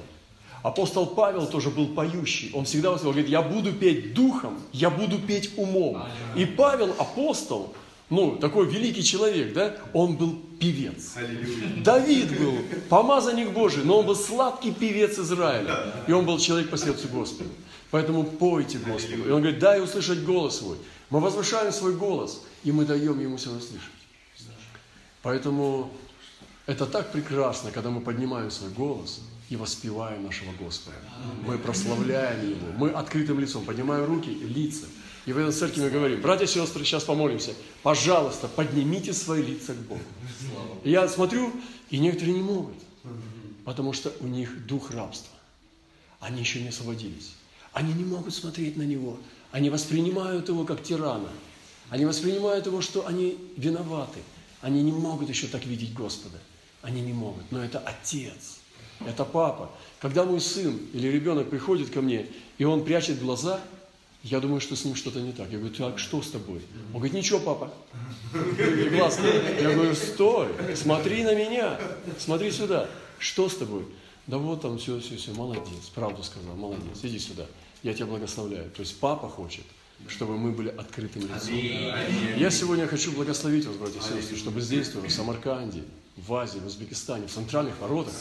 Апостол 0.66 1.06
Павел 1.06 1.46
тоже 1.46 1.70
был 1.70 1.90
поющий. 1.90 2.50
Он 2.52 2.66
всегда 2.66 2.96
говорит, 2.96 3.28
я 3.28 3.44
буду 3.44 3.72
петь 3.72 4.16
духом, 4.16 4.60
я 4.74 4.90
буду 4.90 5.20
петь 5.20 5.52
умом. 5.58 6.08
И 6.36 6.44
Павел, 6.44 6.90
апостол, 6.98 7.72
ну, 8.10 8.38
такой 8.38 8.68
великий 8.68 9.04
человек, 9.04 9.54
да, 9.54 9.76
он 9.94 10.16
был 10.16 10.42
певец. 10.60 11.18
Давид 11.84 12.40
был 12.40 12.58
помазанник 12.90 13.52
Божий, 13.52 13.84
но 13.84 14.00
он 14.00 14.08
был 14.08 14.16
сладкий 14.16 14.72
певец 14.72 15.20
Израиля. 15.20 15.94
И 16.08 16.12
он 16.12 16.26
был 16.26 16.40
человек 16.40 16.72
по 16.72 16.78
сердцу 16.80 17.10
Господа. 17.10 17.52
Поэтому 17.92 18.24
пойте 18.24 18.80
Господу. 18.80 19.28
И 19.28 19.30
он 19.30 19.42
говорит, 19.42 19.60
дай 19.60 19.80
услышать 19.84 20.24
голос 20.24 20.58
свой. 20.58 20.78
Мы 21.12 21.20
возвышаем 21.20 21.72
свой 21.72 21.94
голос, 21.94 22.42
и 22.64 22.72
мы 22.72 22.86
даем 22.86 23.20
ему 23.20 23.38
все 23.38 23.52
услышать. 23.52 23.92
Поэтому 25.22 25.92
это 26.66 26.88
так 26.88 27.12
прекрасно, 27.12 27.70
когда 27.70 27.92
мы 27.92 28.02
поднимаем 28.02 28.50
свой 28.50 28.72
голос 28.72 29.22
и 29.50 29.56
воспеваем 29.56 30.24
нашего 30.24 30.52
Господа. 30.54 30.98
Мы 31.46 31.58
прославляем 31.58 32.50
Его. 32.50 32.68
Мы 32.78 32.90
открытым 32.90 33.40
лицом 33.40 33.66
поднимаем 33.66 34.06
руки 34.06 34.30
лица. 34.30 34.86
И 35.26 35.34
в 35.34 35.38
этой 35.38 35.52
церкви 35.52 35.82
мы 35.82 35.90
говорим, 35.90 36.22
братья 36.22 36.46
и 36.46 36.48
сестры, 36.48 36.84
сейчас 36.84 37.04
помолимся. 37.04 37.54
Пожалуйста, 37.82 38.48
поднимите 38.48 39.14
свои 39.14 39.44
лица 39.44 39.74
к 39.74 39.78
Богу. 39.78 40.02
Я 40.84 41.08
смотрю, 41.08 41.52
и 41.90 41.98
некоторые 41.98 42.36
не 42.36 42.44
могут, 42.44 42.76
потому 43.64 43.94
что 43.94 44.14
у 44.20 44.28
них 44.28 44.66
дух 44.68 44.92
рабства. 44.92 45.36
Они 46.20 46.40
еще 46.40 46.62
не 46.62 46.70
освободились. 46.70 47.36
Они 47.74 47.94
не 47.94 48.04
могут 48.04 48.34
смотреть 48.34 48.78
на 48.78 48.84
Него. 48.84 49.20
Они 49.52 49.70
воспринимают 49.70 50.48
Его 50.48 50.64
как 50.64 50.84
тирана. 50.84 51.30
Они 51.90 52.06
воспринимают 52.06 52.66
Его, 52.66 52.82
что 52.82 53.06
они 53.06 53.38
виноваты. 53.58 54.20
Они 54.62 54.82
не 54.82 54.92
могут 54.92 55.30
еще 55.30 55.48
так 55.48 55.66
видеть 55.66 55.94
Господа. 55.94 56.40
Они 56.82 57.02
не 57.02 57.14
могут. 57.14 57.52
Но 57.52 57.64
это 57.64 57.80
Отец. 57.80 58.60
Это 59.06 59.26
Папа. 59.26 59.70
Когда 60.00 60.24
мой 60.24 60.40
сын 60.40 60.78
или 60.94 61.08
ребенок 61.08 61.50
приходит 61.50 61.90
ко 61.90 62.02
мне, 62.02 62.28
и 62.58 62.64
он 62.64 62.84
прячет 62.84 63.20
глаза– 63.20 63.60
я 64.26 64.40
думаю, 64.40 64.60
что 64.60 64.76
с 64.76 64.84
ним 64.84 64.96
что-то 64.96 65.22
не 65.22 65.34
так. 65.34 65.52
Я 65.52 65.60
говорю, 65.60 65.76
так, 65.76 66.00
что 66.00 66.20
с 66.20 66.32
тобой? 66.32 66.60
Он 66.88 66.94
говорит, 66.94 67.14
ничего, 67.14 67.40
папа. 67.40 67.72
И 68.34 68.90
глаз. 68.90 69.20
Я 69.62 69.72
говорю, 69.72 69.94
стой, 69.94 70.48
смотри 70.76 71.24
на 71.24 71.36
меня, 71.36 71.80
смотри 72.18 72.50
сюда. 72.50 72.90
Что 73.20 73.48
с 73.48 73.56
тобой? 73.56 73.86
Да 74.26 74.40
вот 74.40 74.64
там 74.64 74.80
все, 74.80 75.00
все, 75.00 75.18
все, 75.18 75.32
молодец, 75.34 75.90
правду 75.94 76.24
сказал, 76.24 76.56
молодец, 76.56 76.98
иди 77.04 77.20
сюда. 77.20 77.46
Я 77.84 77.94
тебя 77.94 78.08
благословляю. 78.08 78.72
То 78.72 78.80
есть 78.80 79.00
папа 79.00 79.30
хочет, 79.30 79.64
чтобы 80.08 80.40
мы 80.40 80.54
были 80.54 80.70
открытым 80.70 81.22
лицом. 81.22 81.54
Я 82.36 82.50
сегодня 82.50 82.88
хочу 82.88 83.12
благословить 83.12 83.68
вас, 83.68 83.76
братья 83.76 84.00
и 84.00 84.02
сестры, 84.02 84.38
чтобы 84.38 84.60
здесь, 84.60 84.88
в 84.88 85.08
Самарканде, 85.08 85.84
в 86.18 86.34
Азии, 86.34 86.60
в 86.60 86.66
Узбекистане, 86.66 87.28
в 87.28 87.32
центральных 87.32 87.80
воротах, 87.80 88.14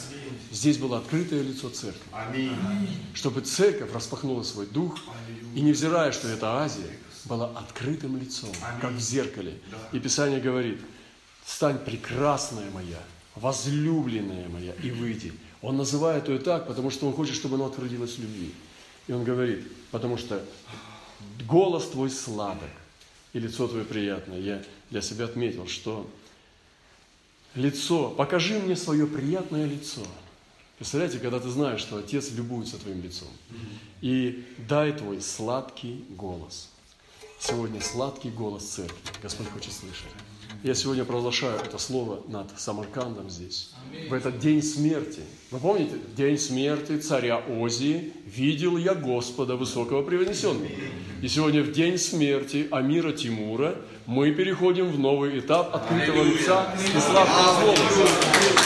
здесь 0.51 0.77
было 0.77 0.97
открытое 0.97 1.41
лицо 1.41 1.69
церкви. 1.69 2.01
Чтобы 3.13 3.41
церковь 3.41 3.93
распахнула 3.93 4.43
свой 4.43 4.65
дух, 4.65 4.97
и 5.55 5.61
невзирая, 5.61 6.11
что 6.11 6.27
это 6.27 6.61
Азия, 6.61 6.89
была 7.25 7.47
открытым 7.57 8.17
лицом, 8.17 8.51
как 8.81 8.91
в 8.93 8.99
зеркале. 8.99 9.57
И 9.93 9.99
Писание 9.99 10.39
говорит, 10.39 10.79
стань 11.45 11.79
прекрасная 11.79 12.69
моя, 12.71 13.01
возлюбленная 13.35 14.49
моя, 14.49 14.73
и 14.83 14.91
выйди. 14.91 15.33
Он 15.61 15.77
называет 15.77 16.29
ее 16.29 16.37
так, 16.37 16.67
потому 16.67 16.91
что 16.91 17.07
он 17.07 17.13
хочет, 17.13 17.35
чтобы 17.35 17.55
она 17.55 17.65
утвердилась 17.65 18.15
в 18.15 18.21
любви. 18.21 18.53
И 19.07 19.13
он 19.13 19.23
говорит, 19.23 19.65
потому 19.91 20.17
что 20.17 20.43
голос 21.47 21.87
твой 21.87 22.09
сладок, 22.09 22.69
и 23.33 23.39
лицо 23.39 23.67
твое 23.67 23.83
приятное. 23.83 24.39
Я 24.39 24.63
для 24.91 25.01
себя 25.01 25.25
отметил, 25.25 25.67
что 25.67 26.09
лицо, 27.55 28.09
покажи 28.09 28.59
мне 28.59 28.75
свое 28.75 29.07
приятное 29.07 29.65
лицо. 29.65 30.01
Представляете, 30.77 31.19
когда 31.19 31.39
ты 31.39 31.49
знаешь, 31.49 31.79
что 31.79 31.97
Отец 31.97 32.31
любуется 32.31 32.77
твоим 32.77 33.01
лицом. 33.01 33.29
И 34.01 34.45
дай 34.67 34.91
твой 34.91 35.21
сладкий 35.21 36.03
голос. 36.09 36.69
Сегодня 37.39 37.81
сладкий 37.81 38.29
голос 38.29 38.63
церкви. 38.65 38.97
Господь 39.21 39.49
хочет 39.49 39.71
слышать. 39.71 40.11
Я 40.65 40.73
сегодня 40.73 41.05
провозглашаю 41.05 41.59
это 41.63 41.77
слово 41.77 42.21
над 42.27 42.47
Самаркандом 42.57 43.29
здесь. 43.29 43.69
В 44.09 44.13
этот 44.13 44.39
день 44.39 44.63
смерти. 44.63 45.19
Вы 45.51 45.59
помните? 45.59 45.93
День 46.17 46.39
смерти 46.39 46.97
царя 46.97 47.37
Озии 47.37 48.11
видел 48.25 48.75
я 48.75 48.95
Господа 48.95 49.57
Высокого 49.57 50.01
Превознесенного. 50.01 50.65
И 51.21 51.27
сегодня 51.27 51.61
в 51.61 51.71
день 51.71 51.99
смерти 51.99 52.67
Амира 52.71 53.11
Тимура 53.11 53.75
мы 54.07 54.31
переходим 54.31 54.87
в 54.87 54.97
новый 54.97 55.37
этап 55.37 55.75
открытого 55.75 56.23
лица 56.23 56.75
и 56.83 56.99
сладкого 56.99 57.61
голоса. 57.61 58.09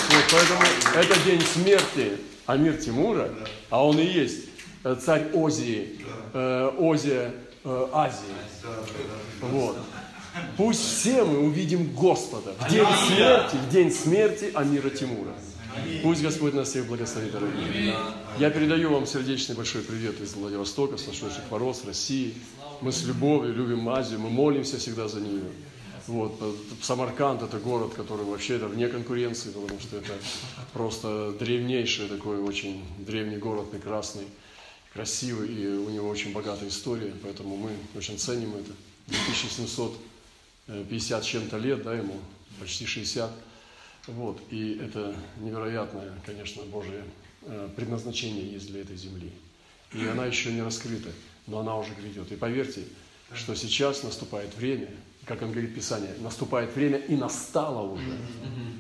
Вот, 0.09 0.23
поэтому 0.31 0.62
это 0.95 1.25
день 1.25 1.41
смерти 1.41 2.13
Амир 2.45 2.77
Тимура, 2.77 3.29
а 3.69 3.85
он 3.85 3.99
и 3.99 4.05
есть 4.05 4.45
э, 4.85 4.95
царь 4.95 5.31
Озии, 5.33 5.99
э, 6.33 6.71
Озия 6.79 7.33
э, 7.65 7.88
Азии. 7.91 8.23
Вот. 9.41 9.75
Пусть 10.58 10.82
все 10.82 11.23
мы 11.23 11.39
увидим 11.39 11.93
Господа 11.93 12.54
в 12.60 12.69
день 12.71 12.86
смерти, 13.08 13.56
в 13.56 13.69
день 13.71 13.91
смерти 13.91 14.52
Амира 14.54 14.89
Тимура. 14.89 15.34
Пусть 16.04 16.21
Господь 16.21 16.54
нас 16.54 16.69
всех 16.69 16.88
благословит, 16.88 17.32
дорогие. 17.32 17.95
Я 18.38 18.49
передаю 18.49 18.91
вам 18.91 19.06
сердечный 19.06 19.56
большой 19.56 19.82
привет 19.82 20.19
из 20.21 20.34
Владивостока, 20.34 20.97
с 20.97 21.08
наших 21.08 21.49
ворот, 21.49 21.78
России. 21.86 22.34
Мы 22.82 22.91
с 22.91 23.04
любовью 23.04 23.54
любим 23.54 23.88
Азию, 23.89 24.19
мы 24.19 24.30
молимся 24.30 24.78
всегда 24.78 25.08
за 25.08 25.21
нее. 25.21 25.43
Вот. 26.08 26.41
Самарканд– 26.82 27.43
это 27.43 27.60
город, 27.60 27.93
который 27.95 28.25
вообще 28.25 28.56
это 28.56 28.67
вне 28.67 28.88
конкуренции, 28.88 29.52
потому 29.52 29.80
что 29.80 29.97
это 29.97 30.13
просто 30.73 31.34
древнейший 31.39 32.08
такой, 32.08 32.39
очень 32.39 32.84
древний 32.97 33.38
город, 33.38 33.69
прекрасный, 33.69 34.25
красивый, 34.93 35.49
и 35.49 35.67
у 35.67 35.89
него 35.89 36.10
очень 36.10 36.34
богатая 36.34 36.69
история, 36.69 37.13
поэтому 37.21 37.58
мы 37.58 37.69
очень 37.95 38.17
ценим 38.17 38.56
это. 38.56 38.71
2700 39.08 39.95
50 40.89 41.23
с 41.23 41.27
чем-то 41.27 41.58
лет, 41.58 41.84
да, 41.84 41.95
ему 41.95 42.15
почти 42.60 42.86
60. 42.86 43.32
Вот, 44.08 44.41
и 44.49 44.79
это 44.82 45.15
невероятное, 45.39 46.13
конечно, 46.25 46.63
Божие 46.63 47.03
э, 47.43 47.69
предназначение 47.75 48.51
есть 48.51 48.67
для 48.67 48.82
этой 48.82 48.95
земли. 48.95 49.32
И 49.93 50.05
она 50.05 50.25
еще 50.25 50.51
не 50.51 50.62
раскрыта, 50.62 51.10
но 51.47 51.60
она 51.60 51.77
уже 51.77 51.93
грядет. 51.93 52.32
И 52.32 52.36
поверьте, 52.36 52.84
что 53.34 53.55
сейчас 53.55 54.03
наступает 54.03 54.55
время, 54.55 54.89
как 55.25 55.41
он 55.41 55.51
говорит 55.51 55.75
Писание, 55.75 56.13
наступает 56.21 56.75
время 56.75 56.97
и 56.97 57.15
настало 57.15 57.91
уже. 57.91 58.17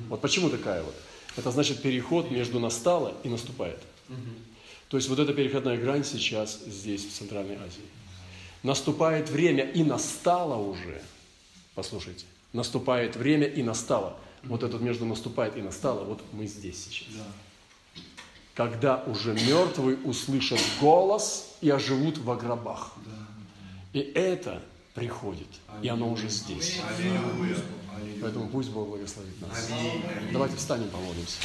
Вот 0.07 0.21
почему 0.21 0.49
такая 0.49 0.83
вот? 0.83 0.95
Это 1.35 1.51
значит 1.51 1.81
переход 1.81 2.31
между 2.31 2.59
настало 2.59 3.15
и 3.23 3.29
наступает. 3.29 3.79
То 4.89 4.97
есть 4.97 5.09
вот 5.09 5.19
эта 5.19 5.33
переходная 5.33 5.77
грань 5.77 6.03
сейчас 6.03 6.59
здесь, 6.65 7.05
в 7.05 7.11
Центральной 7.11 7.55
Азии. 7.55 7.85
Наступает 8.63 9.29
время 9.29 9.63
и 9.63 9.83
настало 9.83 10.55
уже– 10.55 11.01
Послушайте, 11.79 12.25
наступает 12.51 13.15
время 13.15 13.47
и 13.47 13.63
настало. 13.63 14.17
Вот 14.43 14.63
этот 14.63 14.81
между 14.81 15.05
наступает 15.05 15.55
и 15.55 15.61
настало, 15.61 16.03
вот 16.03 16.21
мы 16.33 16.45
здесь 16.45 16.83
сейчас. 16.83 17.07
Да. 17.15 18.01
Когда 18.53 19.01
уже 19.07 19.33
мертвые 19.33 19.95
услышат 20.03 20.59
голос 20.81 21.55
и 21.61 21.69
оживут 21.69 22.17
в 22.17 22.37
гробах. 22.37 22.91
Да. 23.05 23.97
И 23.97 23.99
это 24.01 24.61
приходит, 24.93 25.47
Аллилуйя. 25.69 25.85
и 25.85 25.87
оно 25.87 26.11
уже 26.11 26.27
здесь. 26.27 26.81
Аллилуйя. 26.85 27.55
Поэтому 28.21 28.49
пусть 28.49 28.71
Бог 28.71 28.89
благословит 28.89 29.39
нас. 29.39 29.69
Аллилуйя. 29.71 30.33
Давайте 30.33 30.57
встанем, 30.57 30.89
помолимся. 30.89 31.37